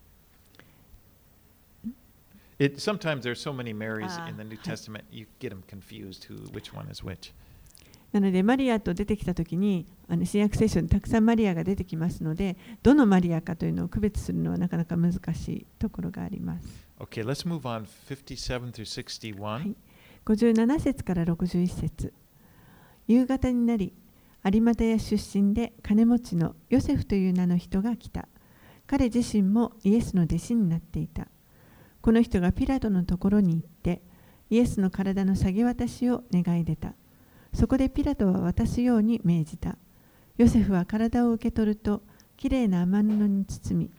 [2.57, 4.63] It, sometimes there's so many Marys Ah, in the New hi.
[4.63, 7.33] Testament, you get them confused who, which one is which.
[8.13, 16.87] なのでマリアと出てきた時にあの新約聖書にたくさんマリアが出てきますのでどのマリアかというのを区別するのはなかなか難しいところがあります。
[16.97, 19.41] Okay, let's move on 57 through 61.
[19.41, 19.75] はい、
[20.25, 22.13] 57節から61節
[23.07, 23.91] 夕方になり
[24.43, 28.27] 有馬屋出身で金持ちのヨセフという名の人が来た。
[28.87, 31.27] 彼自身もイエスの弟子になっていた。
[32.01, 34.01] この人がピラトのところに行って
[34.49, 36.95] イエスの体の下げ渡しを願い出た。
[37.53, 39.77] そこでピラトは渡すように命じた。
[40.37, 42.01] ヨセフは体を受け取ると
[42.35, 43.91] きれいな雨布に包み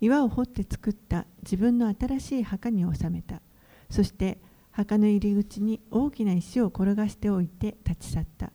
[0.00, 3.42] 岩を掘って作った自分の新しい墓に収めた。
[3.90, 4.38] そして
[4.70, 8.52] 墓の入り口に大きな石を転がしておいて立ち去った。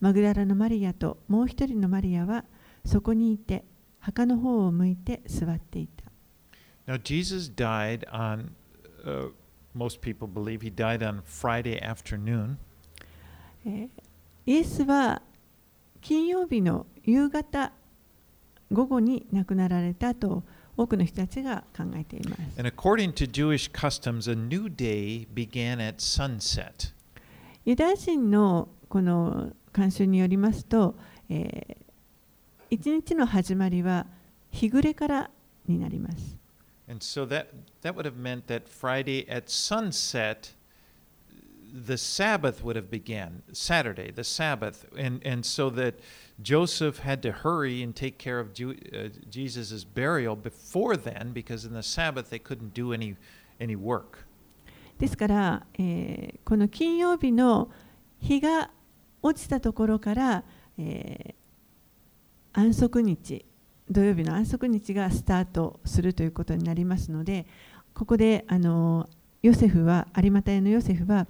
[0.00, 2.44] マグダラのマリアともう一人のマリアは
[2.84, 3.64] そこにいて
[3.98, 6.04] 墓の方を向いて座っていた
[6.86, 8.50] Now, Jesus died on,
[9.04, 9.30] uh,
[9.74, 12.56] most people believe he died on Friday afternoon.
[13.64, 13.88] えー
[14.46, 15.22] イエスは
[16.00, 17.72] 金曜日の夕方
[18.72, 20.42] 午後に亡くなられたと
[20.76, 26.92] 多くの人たちが考えています And according to Jewish customs, a new day began at sunset.
[27.64, 30.96] ユダヤ人のこの慣習によりますと、
[31.30, 31.80] えー
[32.72, 34.06] 一日の始まりは
[34.52, 35.30] 日暮れから
[35.66, 36.38] になります。
[36.88, 37.46] And so that,
[37.82, 40.54] that would have meant that Friday at sunset,
[41.72, 44.86] the Sabbath would have began, Saturday, the Sabbath.
[44.96, 45.96] And, and so that
[46.40, 51.64] Joseph had to hurry and take care of Ju- uh, Jesus' burial before then, because
[51.64, 53.16] in the Sabbath they couldn't do any,
[53.60, 54.26] any work.
[54.98, 57.68] ですから、えーこの金曜日の
[58.20, 58.70] 日が
[59.22, 60.44] 落ちたところから、
[60.78, 61.40] えー
[62.52, 63.44] 安息日
[63.90, 67.46] 土曜日の安息日がスタートするということになりますので
[67.94, 69.08] ここであの
[69.42, 71.26] ヨセフは有馬屋のヨセフは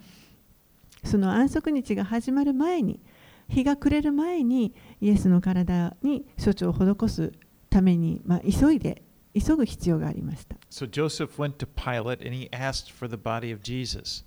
[1.05, 3.01] その安息日が始まる前に
[3.49, 7.33] 日が暮れる前にイエスの体に処置を施す
[7.69, 9.03] ために、まあ、急いで
[9.35, 10.57] 急ぐ必要がありました。
[10.71, 14.25] So Joseph went to Pilate and he asked for the body of Jesus.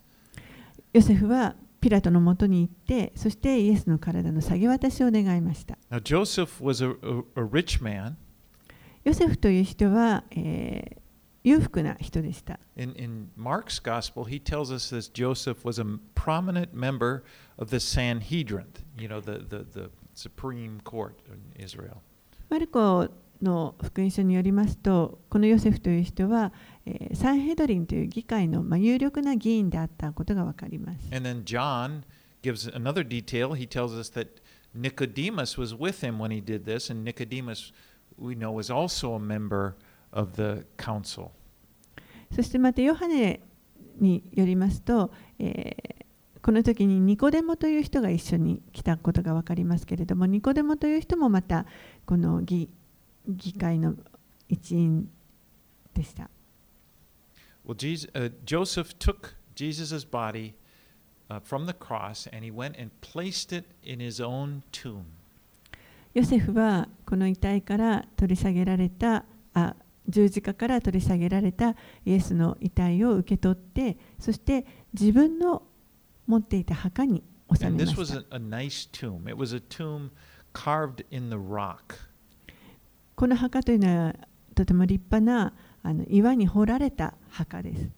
[0.94, 5.78] ヨセフはピラトのもとに行って、そしてイエスの体の下げ渡しを願いました。
[5.92, 8.16] Now, Joseph was a, a, a rich man.
[9.04, 11.04] ヨセフという人は、えー
[11.46, 12.58] 裕福な人でした。
[12.78, 17.24] In, in Mark's gospel, he tells us that Joseph was a prominent member
[17.58, 18.68] of the Sanhedrin,
[18.98, 21.98] you know, the, the, the Supreme Court in Israel.
[22.50, 23.10] マルコ
[23.42, 26.54] の福音書によりますと、このヨセフという人は、
[26.86, 31.10] えーサンヘドリンという議会の、まあ、有力な議員であったことがわかります。
[31.16, 32.04] And then John
[32.42, 33.54] gives another detail.
[33.54, 34.42] He tells us that
[34.76, 37.72] Nicodemus was with him when he did this, and Nicodemus,
[38.18, 39.76] we know, was also a member
[40.12, 41.30] of the council.
[42.36, 43.42] そしてまたヨハネ
[44.00, 46.04] によりますと、えー
[46.44, 51.66] この時にニコデモという人が一緒に来たことが分かりますけれどもニコデモという人もまた
[52.06, 52.70] この議
[53.30, 53.96] 議会の
[54.50, 55.10] 一員
[55.94, 56.30] でした。
[57.66, 60.56] Well, Jesus, uh, Joseph took Jesus' body
[61.30, 65.06] uh, from the cross and he went and placed it in his own tomb.
[66.14, 69.76] ヨセフはこの遺体から取り下げられたあ
[70.08, 75.64] 十字架から取り下げられたイエスの遺体を受け取ってそして自分の
[76.28, 77.24] 持っていた墓に
[77.56, 79.28] 収 And めま this した a, a nice tomb.
[79.28, 80.12] It was a tomb
[80.54, 81.96] carved in the rock.
[83.16, 84.16] この墓というのは
[84.54, 85.54] とても立派な
[85.84, 87.90] あの岩に掘られた墓です。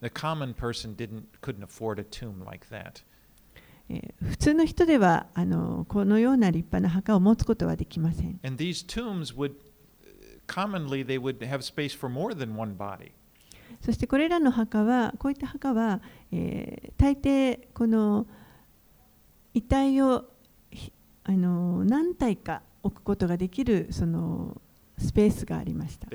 [3.89, 8.39] え普通の人ではあのこのような立派な墓を持つことはできません。
[13.81, 18.25] そしてこれらの墓は、こういった墓は、え、大抵この
[19.53, 20.25] 遺体を
[21.23, 24.61] あの何体か置くことができるその
[24.97, 26.07] スペースがありました。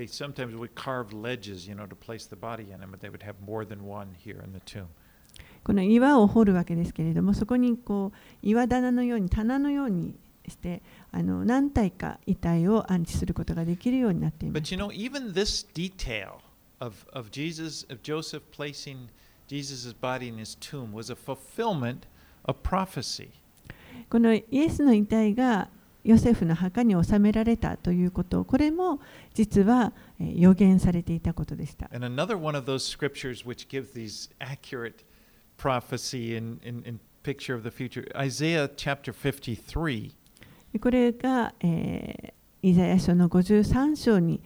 [5.62, 10.16] この岩を掘るわけですけれども、そこにこう岩棚のように棚のように
[10.48, 14.76] してあの何体か遺体を安置することができるようになっています。
[24.08, 25.68] この,イエスの遺体が
[26.04, 29.00] ヨセフの墓に納められたということ、これも
[29.34, 31.88] 実は予言されていたことでした。
[40.80, 42.32] これ、が、え、
[42.62, 44.40] イザヤ書の53章に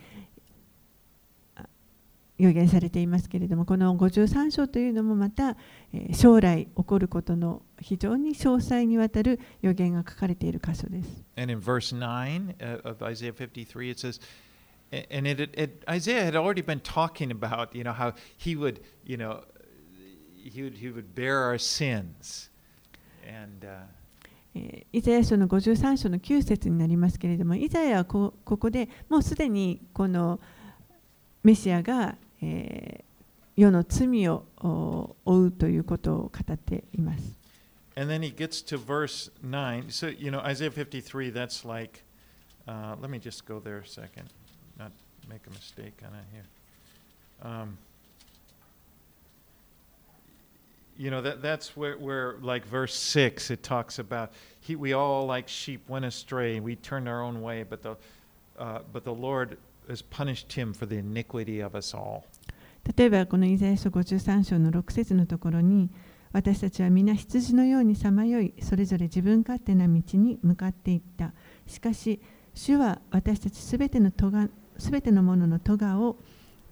[2.38, 5.56] 予言されていますけれども、この53章というのもまた、
[5.92, 11.22] え、将来起こることの非常に詳細にわたる予言が書かれている箇所です。
[11.36, 14.20] And in verse 9 uh, of Isaiah 53, it says,
[15.10, 19.18] and it, it, Isaiah had already been talking about, you know, how he would, you
[19.18, 19.42] know,
[20.34, 22.48] he would, he would bear our sins.
[23.22, 23.84] And, uh,
[24.54, 30.40] えーイザヤ書の53章の9節になりますけれども、イザヤはこここでもうすでにこの
[31.42, 33.04] メシアが、えー
[33.56, 37.43] 世の罪をお負うということを語っています。
[37.95, 39.89] and then he gets to verse 9.
[39.89, 42.03] So, you know, Isaiah 53, that's like,
[42.67, 44.29] uh, let me just go there a second,
[44.77, 44.91] not
[45.29, 47.51] make a mistake on it here.
[47.51, 47.77] Um,
[50.99, 55.25] you know that that's where, where like verse 6 it talks about he, we all
[55.25, 57.95] like sheep went astray we turned our own way but the
[58.57, 59.57] uh, but the lord
[59.87, 62.25] has punished him for the iniquity of us all
[62.97, 65.89] 例えばこのイザヤ書53章の6節のところに
[66.34, 71.32] 私たちは皆羊のようにさまよいそれぞれ自分勝手な道に向かっていった
[71.64, 72.20] しかし
[72.54, 76.16] 主は私たちすべての咎すべてのものの咎を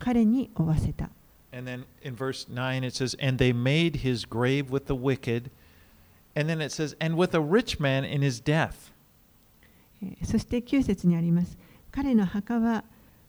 [0.01, 1.11] 彼に負わせた
[1.53, 5.49] and then in verse 9 it says and they made his grave with the wicked
[6.35, 8.93] and then it says and with a rich man in his death
[10.03, 11.57] えーそして9節にあります
[11.93, 12.83] 彼の墓は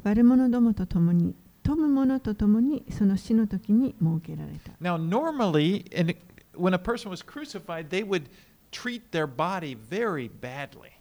[0.04, 6.14] 悪者どもと共に富む者と共にその死の時に設けられた now normally and
[6.56, 8.24] when a person was crucified they would
[8.72, 10.92] treat their body very badly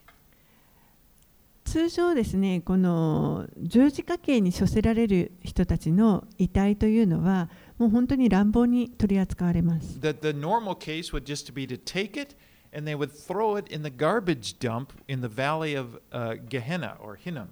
[1.65, 7.49] 通常ですねこの十字架刑に処せられる人たちの遺体というのは
[7.79, 12.37] もう本当に乱暴に取り扱われます The, the normal case would just be to take it
[12.73, 16.97] and they would throw it in the garbage dump in the valley of uh, Gehenna
[17.01, 17.49] or Hinnom.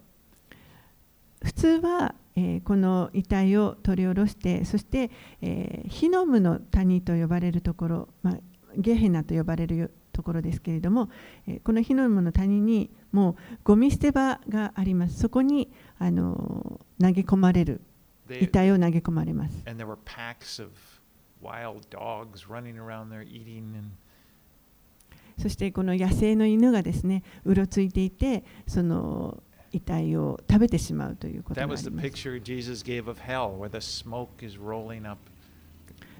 [1.43, 5.11] 普通は、えーこの遺体を取り下ろしてそして、
[5.43, 8.38] えーヒノムの谷と呼ばれるところ、まあ、
[8.76, 11.09] ゲヘナと呼ばれるよところですけれども、
[11.47, 17.80] えーこのヒノムの谷にもうゴミ捨て場がありますそこに、あのー投げ込まれる
[18.41, 20.70] 遺体を投げ込まれます and there were packs of
[21.43, 23.74] wild dogs running around there eating.
[23.76, 23.88] And
[25.38, 29.43] そしてこの野生の犬がですねうろついていてその
[29.73, 31.85] 遺体を食べてしまうということです。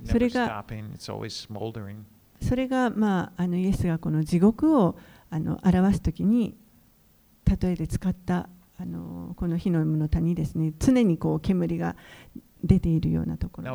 [0.05, 0.65] それが、
[2.43, 4.99] それが、まあ、あのイエスがこの地獄を
[5.31, 6.57] あの表すときに、
[7.61, 8.49] 例えで使った
[8.79, 11.97] あのこの火の谷ですね、常にこう煙が
[12.65, 13.69] 出ているようなところ。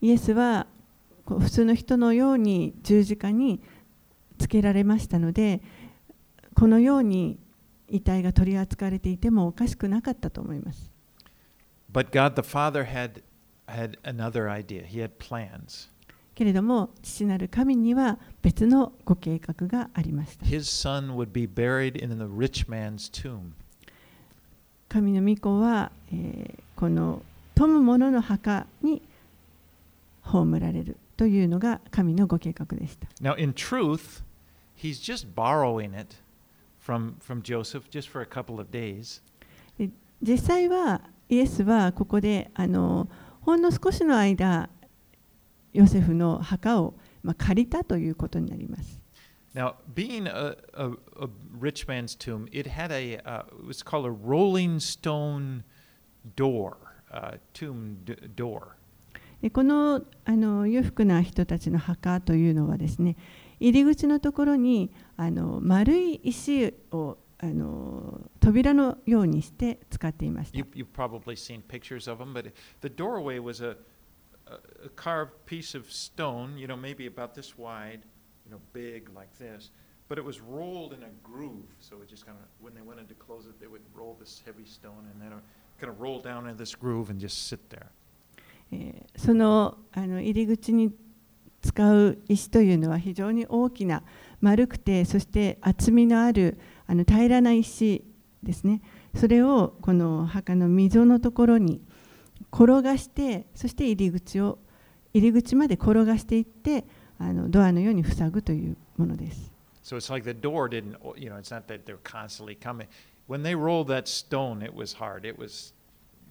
[0.00, 0.66] イエスは
[1.26, 3.62] 普通の人のように十字架に
[4.38, 5.62] つけられましたので
[6.54, 7.38] このように
[7.88, 10.90] 遺体が取り扱われていてもおかしくなかったと思います。
[11.92, 13.22] But God the Father had
[13.66, 14.84] had another idea.
[14.86, 15.88] He had plans.
[16.34, 20.44] けれども父なる神には別のご計画がありました。
[20.44, 23.52] His son would be buried in the rich man's tomb.
[24.88, 27.22] 神の御子は、えーこの
[27.54, 29.00] 富む者の墓に
[30.22, 33.08] 葬られるというのが神のご計画でした。
[33.20, 34.22] Now, in truth,
[34.76, 36.16] he's just borrowing it
[36.84, 39.22] from from Joseph just for a couple of days.
[40.22, 43.08] 実際はイエスはここであの
[43.40, 44.70] ほんの少しの間
[45.72, 49.00] ヨセフの墓を、まあ、借りたということになります。
[49.54, 50.90] Now, being a, a,
[51.20, 51.28] a
[51.60, 55.62] rich man's tomb, it had a uh, it was called a rolling stone
[56.34, 56.76] door,
[57.12, 58.04] uh, tomb
[58.34, 58.76] door.
[59.50, 63.16] このあの裕福な人たちの墓というのはですね
[63.60, 70.58] 入り口のところにあの丸い石をあの扉のようにして使っていました。
[70.58, 73.76] You, you've probably seen pictures of them, but the doorway was a,
[74.46, 78.00] a, carved piece of stone, you know, maybe about this wide,
[78.46, 79.70] you know, big like this,
[80.08, 81.68] but it was rolled in a groove.
[81.80, 84.16] So it just kind of, when they went in to close it, they would roll
[84.18, 85.42] this heavy stone and then it
[85.78, 87.90] kind of roll down in this groove and just sit there.
[88.74, 90.92] えーそのあの入り口に
[91.62, 94.02] 使う石というのは非常に大きな
[94.40, 98.04] 丸くてそして厚みのあるあの平らな石
[98.42, 98.82] ですね
[99.14, 101.80] それをこの墓の溝のところに
[102.52, 104.58] 転がしてそして入り口を
[105.14, 106.84] 入り口まで転がしていって
[107.18, 109.50] あのドアのように塞ぐというものです。
[109.82, 112.88] So it's like the door didn't, you know, it's not that they're constantly coming.
[113.26, 115.26] When they rolled that stone, it was hard.
[115.26, 115.74] It was,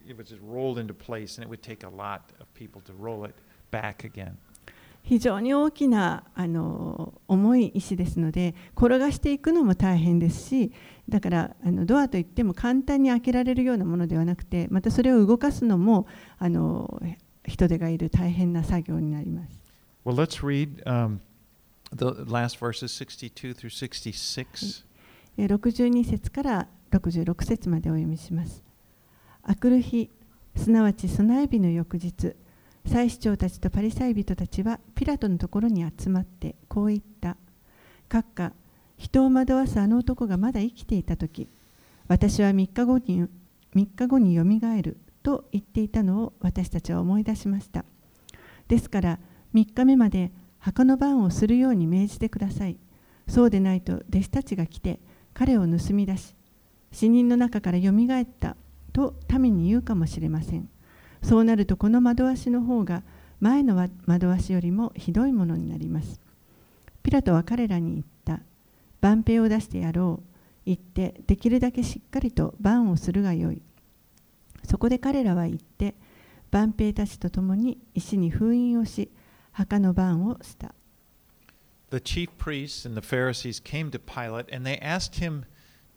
[0.07, 2.93] it was just rolled into place, and it would take a lot of people to
[2.93, 3.35] roll it
[3.71, 4.37] back again.
[5.03, 10.71] 非常に大きなあの重い石ですので転がしていくのも大変ですし
[11.09, 16.07] だからあのドアといっても簡単に開けられるようなものではなくてまたそれを動かすのも
[16.39, 17.01] あの
[17.45, 19.61] 人手がいる大変な作業になります。
[20.05, 21.19] Well, let's read um,
[21.93, 24.85] the last verses 62 through 66.
[25.37, 28.62] 62節から66節までお読みします。
[29.45, 30.09] あくる日、
[30.55, 32.33] すなわち備え日の翌日、
[32.85, 37.35] 祭司長たちとパリサイ人たちはピラトのところに集まってこう言った。
[38.07, 38.53] 閣下、
[38.97, 41.49] 人を惑わすあの男がまだ生きていたとき、
[42.07, 43.27] 私は3日後に
[43.75, 47.83] 3日後によみがえると言っていたのを私たちは思い出しました。
[48.69, 49.19] ですから
[49.53, 52.77] 3日目まで墓の番をするように命じてください。
[53.27, 54.99] そうでないと弟子たちが来て
[55.33, 56.35] 彼を盗み出し
[56.91, 58.57] 死人の中からよみがえった
[58.93, 60.69] と民に言うかもしれません。
[61.21, 63.03] そうなるとこの惑わしの方が
[63.39, 63.75] 前の
[64.05, 66.21] 惑わしよりもひどいものになります。
[67.01, 68.41] ピラトは彼らに言った。
[69.01, 70.33] 万兵を出してやろう。
[70.65, 73.61] 言ってできるだけしっかりと番をするがよい。
[74.63, 75.95] そこで彼らは言って
[76.51, 79.11] 万兵たちと共に石に封印をし
[79.51, 80.73] 墓の番をした。
[81.91, 85.43] The chief priests and the Pharisees came to Pilate and they asked him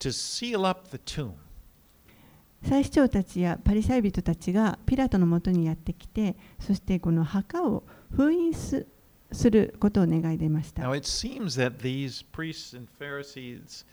[0.00, 1.45] to seal up the tomb.
[2.66, 8.86] 祭司長たちやパリサイ人たちがピラトのもとにやってきてそしてこの墓を封印す
[9.32, 13.84] することを願い出ました Now, it seems that these priests and Pharisees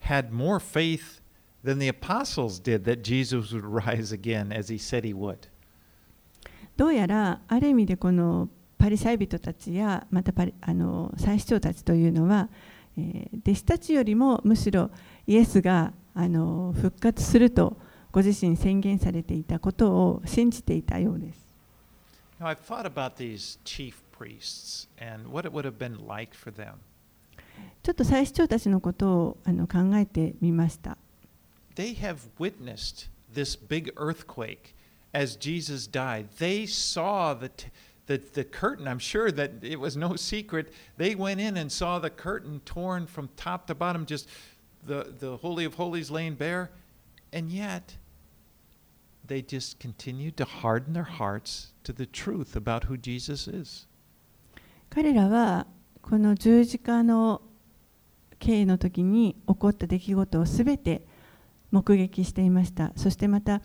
[0.00, 1.20] had more faith
[1.64, 5.48] than the apostles did that Jesus would rise again as he said he would.
[6.76, 8.48] どうやらある意味でこの
[8.78, 12.48] パリサイ人たちやまたパリあの祭司長たちというのは、
[12.96, 14.90] えー弟子たちよりもむしろ
[15.26, 17.76] イエスがあの復活すると
[18.10, 21.48] ご自身宣言されていたことを信じていたようです。
[22.40, 26.74] Now, I've thought about these chief priests and what it would have been like for them.
[27.82, 30.96] ちょっと祭司長たちのことをあの考えてみました。
[31.74, 34.74] They have witnessed this big earthquake
[35.12, 36.28] as Jesus died.
[36.38, 37.50] They saw the,
[38.06, 38.86] the, the curtain.
[38.86, 40.72] I'm sure that it was no secret.
[40.96, 44.28] They went in and saw the curtain torn from top to bottom, just
[44.86, 46.70] the, the Holy of Holies laying bare.
[47.32, 47.96] And yet,
[49.26, 53.86] they just continued to harden their hearts to the truth about who Jesus is.
[54.90, 55.66] 彼らは
[56.00, 57.42] この十字架の
[58.38, 61.02] 刑の時に起こった出来事をすべて
[61.70, 63.60] 目撃していましたそしてまた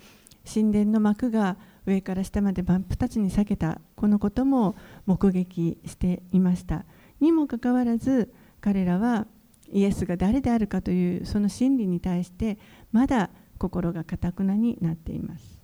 [0.52, 6.86] 神殿の幕が上から下まで真っ二つに裂けたこのことも目撃していました
[7.22, 9.28] にもかかわらず彼らは
[9.72, 12.58] イエスが誰であるかというその真理に対して
[12.92, 13.30] まだ
[13.64, 15.62] 心がかたくなになっています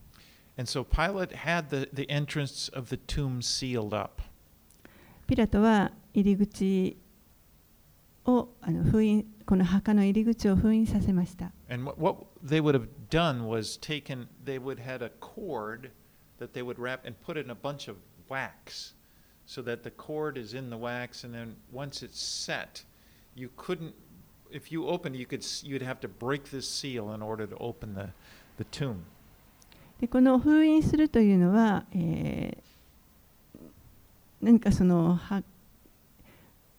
[0.57, 4.21] And so Pilate had the, the entrance of the tomb sealed up.
[5.25, 6.97] ピラトは入り口
[8.25, 11.51] をあの封印この墓の入り口を封印させました。
[11.69, 15.91] And what, they would have done was taken, they would had a cord
[16.39, 17.97] that they would wrap and put in a bunch of
[18.29, 18.93] wax
[19.45, 22.83] so that the cord is in the wax and then once it's set,
[23.33, 23.93] you couldn't,
[24.51, 27.93] if you opened, you could, you'd have to break this seal in order to open
[27.95, 28.09] the,
[28.57, 29.03] the tomb.
[29.99, 32.69] でこの封印するというのは、えー
[34.41, 35.43] 何かそのは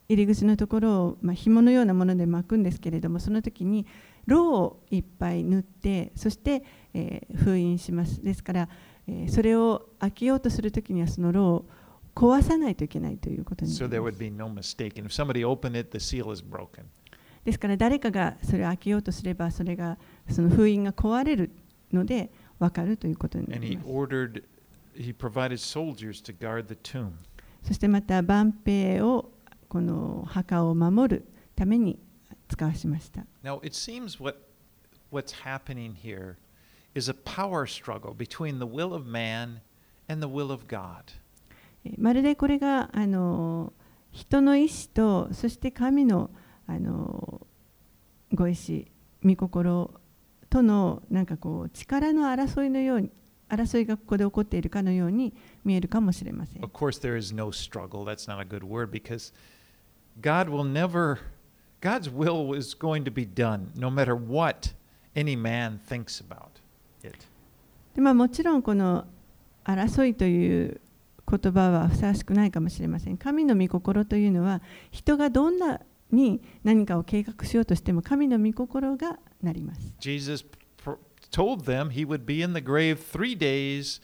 [0.08, 3.86] 入り口のところを、まあ、紐のようなもので巻くんですけれどもその時に
[4.26, 6.62] ろうをいっぱい塗ってそして、
[6.94, 8.68] えー封印しますですから、
[9.06, 11.64] えーそれを開けようとする時にはそのろうを
[12.14, 14.98] 壊さないといけないということにな So り there ま would す be no mistake.
[14.98, 16.84] And if somebody opened it, the seal is broken.
[17.44, 21.50] ですから誰かがそれを開けようとすればそれがその封印が壊れる
[21.92, 23.88] のでわかるということになります。
[27.62, 29.32] そしてまた万兵を
[29.68, 31.98] この墓を守るために
[32.48, 33.24] 使わしました。
[33.42, 33.74] Now it
[41.96, 43.72] まるでこれがあの
[44.10, 46.39] 人の意志とそして神の意志
[46.70, 47.44] あの
[48.32, 48.86] ご意志、
[49.24, 49.90] 御心
[50.48, 53.10] とのなんかこう力の争いのように
[53.48, 56.70] 争いがここで起こっているかのように見えるかもしれません Of。
[56.72, 58.04] course, there is no struggle.
[58.04, 59.32] That's not a good word because
[60.20, 61.18] God will never,
[61.80, 64.74] God's will is going to be done no matter what
[65.16, 66.60] any man thinks about
[67.02, 67.26] it.
[67.96, 69.06] でまあ、もちろんこの
[69.64, 70.80] 争いという
[71.28, 73.16] 言葉はふさわしくないかもしれません。
[73.16, 74.62] 神の御心というのは
[74.92, 75.80] 人がどんな
[76.12, 79.94] に何かを計画しようとしても神の御心がなります。
[80.00, 80.44] Jesus
[81.30, 84.00] told them he would be in the grave three days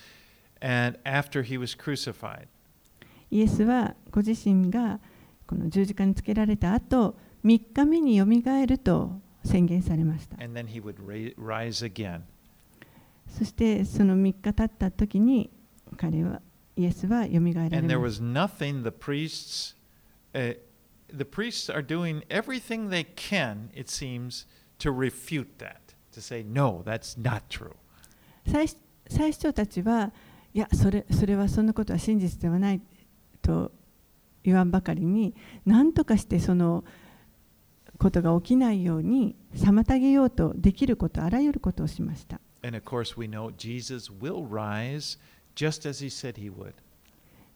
[0.61, 2.47] and after he was crucified.
[3.31, 5.01] イエスはご自身が
[5.47, 10.43] この十字架につけられた後3日目によみがえると宣言されました。
[10.43, 10.97] And then he would
[11.37, 12.21] rise again.
[13.29, 15.51] そしてその3日経った時に
[15.97, 16.41] 彼は
[16.77, 19.77] イエスはよみがえら And れ there まし was nothing the priests,
[20.35, 20.57] uh,
[21.12, 24.46] the priests are doing everything they can, it seems,
[24.80, 27.76] to refute that, to say, no, that's not true.
[28.46, 28.78] た祭司
[29.08, 30.12] 祭司長たちは
[30.54, 32.82] いやそれそれはそんなことは真実ではない
[33.42, 33.72] と
[34.44, 36.84] 言わんばかりに何とかしてその
[38.00, 42.42] ことが起きないように妨げようとできることあらゆることをしました。
[42.64, 45.20] And of course, we know Jesus will rise
[45.56, 46.74] just as he said he would.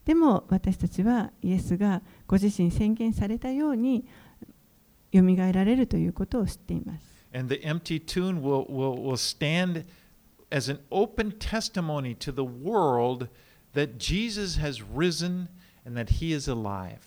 [0.05, 4.05] でも私たちはイエスがご自身宣言されたように
[5.11, 7.11] よみがえられるということを知っています。
[7.33, 9.85] And the empty tomb will, will, will stand
[10.49, 13.29] as an open testimony to the world
[13.73, 15.47] that Jesus has risen
[15.85, 16.97] and that he is alive.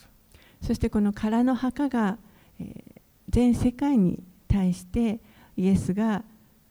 [0.62, 2.18] そしてこの空の墓が、
[2.59, 2.95] えー
[3.34, 5.18] 全世界に対して
[5.57, 6.22] イエスが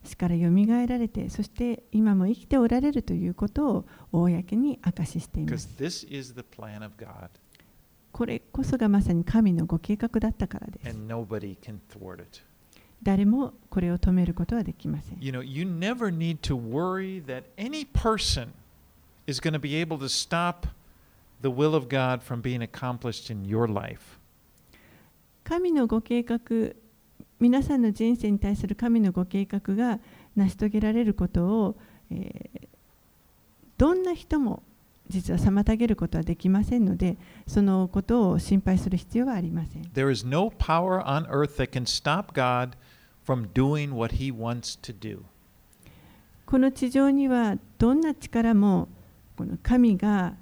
[0.04, 5.70] 死からよみがえられてそして今も生きておられるということを公に証ししています。
[8.12, 10.98] これこそがまさに神のご計画だったからです。
[13.02, 15.18] 誰もこれを止めることはできません。
[15.20, 18.50] You know, you never need to worry that any person
[19.28, 20.68] is going to be able to stop
[21.42, 24.20] the will of God from being accomplished in your life.
[25.44, 26.40] 神のご計画
[27.44, 30.00] 皆さんの人生に対する神のご計画が
[30.34, 31.76] 成し遂げられることを、
[32.10, 32.68] えー
[33.76, 34.64] どんな人も
[35.10, 37.18] 実は妨げることはできませんので
[37.48, 42.78] そのことを心配する必要はありません There is no power on earth that can stop God
[43.26, 45.24] from doing what he wants to do.
[46.46, 48.88] この地上にはどんな力も
[49.36, 50.36] この神が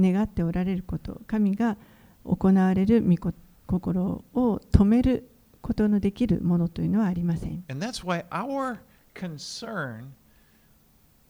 [0.00, 1.76] 願っておられること神が
[2.24, 3.32] 行われる御こ
[3.68, 5.28] 心を止める
[5.64, 8.80] ことのできるものというのはありません And that's why our
[9.14, 10.12] concern,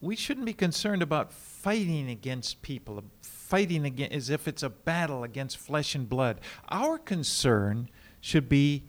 [0.02, 5.22] we shouldn't be concerned about fighting against people, fighting against, as if it's a battle
[5.22, 6.38] against flesh and blood.
[6.68, 7.88] Our concern
[8.20, 8.82] should be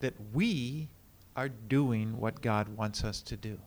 [0.00, 0.88] that we
[1.36, 3.58] are doing what God wants us to do.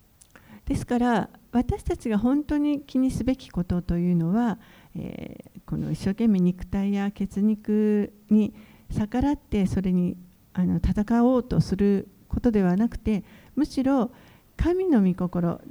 [0.65, 4.59] ですから私たちが本当に気にすべきことというのは、
[4.95, 8.55] えーこの一生懸命肉体や血肉に
[8.89, 10.17] 逆らってそれに
[10.59, 13.23] あの戦おうとすることではなくて
[13.55, 14.11] むしろ
[14.57, 15.61] 神の御心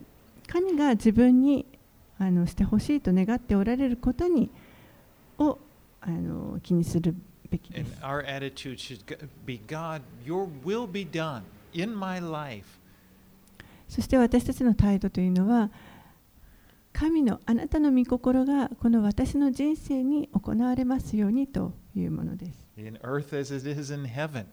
[0.47, 1.67] 神が自分に
[2.19, 4.51] あのしてほしいと願っておられることに
[5.39, 5.59] を
[6.01, 7.15] あの気にする
[7.51, 8.01] べきです。
[8.01, 11.43] our attitude should g- be God, your will be done
[11.75, 12.65] in my life.
[13.91, 15.71] そして私たちの態度というのは
[16.95, 22.67] 神のあなたの御心がこの私の人生に行われますようにというものです。
[22.79, 24.47] In earth as it is in heaven.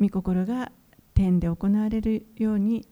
[0.00, 0.70] 御心が
[1.14, 2.86] 天で行われるように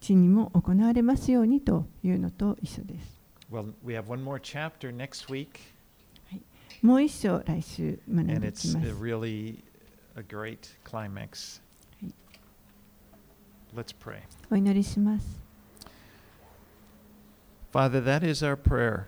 [0.00, 3.20] 地にも行われますようにというのと一緒です。
[3.52, 5.48] Well, we have one more chapter next week,
[6.82, 8.94] もう一章来週学ん and でい it's きま a す。
[8.94, 9.62] really
[10.16, 11.60] a great climax.
[13.74, 14.22] Let's pray.
[14.50, 15.40] お祈りします。
[17.72, 19.04] Father, that is our prayer.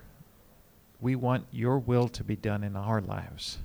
[1.00, 3.58] We want your will to be done in our lives.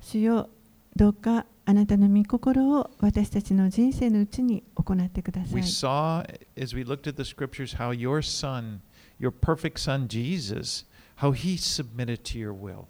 [0.00, 0.48] 主よ
[0.94, 5.64] どうかあなたの御心を私たちの人生のうちに行ってくださ We い。
[5.64, 6.22] saw
[6.62, 8.80] as we looked at the scriptures how your son,
[9.18, 10.84] your perfect son Jesus,
[11.16, 12.84] how he submitted to your will.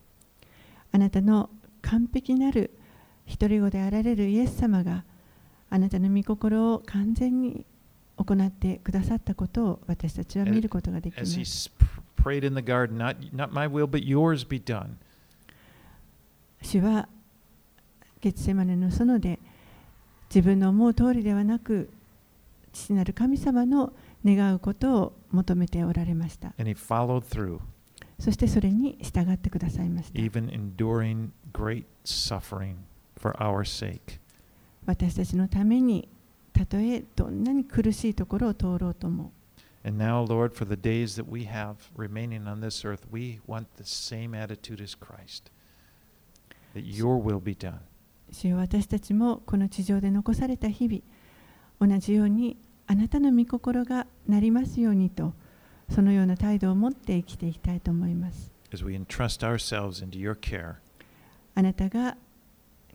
[0.90, 1.48] あなたの
[1.80, 2.76] 完璧なる
[3.24, 5.04] 一人子であられるイエス様が
[5.70, 7.64] あなたの御心を完全に
[8.16, 11.70] 行ってくださったことを私たちは見ることができま As he す。
[12.16, 14.96] prayed in the garden, not, not my will, but yours be done.
[16.60, 17.08] 主は
[18.22, 19.40] ゲツセマネの園で
[20.32, 21.90] 自分の思う通りではなく
[22.72, 23.92] 父なる神様の
[24.24, 26.54] 願うことを求めておられました。
[28.18, 30.20] そしてそれに従ってくださいました。
[34.86, 36.08] 私たちのために
[36.52, 39.32] たとえどんなに苦しいところを通ろうとも
[39.84, 43.66] And now, Lord, for the days that we have remaining on this earth, we want
[43.76, 45.50] the same attitude as Christ
[46.72, 47.80] that your will be done.
[48.32, 52.56] 主よ私たちもこの地上で残された日々同じように
[52.86, 55.34] あなたの御心がなりますようにと
[55.90, 60.76] そのような態度を持って生きていきたいと思います as we entrust ourselves into your care.
[61.54, 62.16] あなたが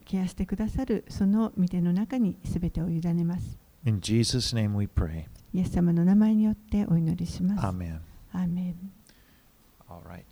[0.06, 5.26] ケアしてくださるその御手の中に全てを委ねます In Jesus' name we pray.
[5.54, 8.02] イエス様の名前によってお祈りします.アーメン
[9.90, 10.24] All right.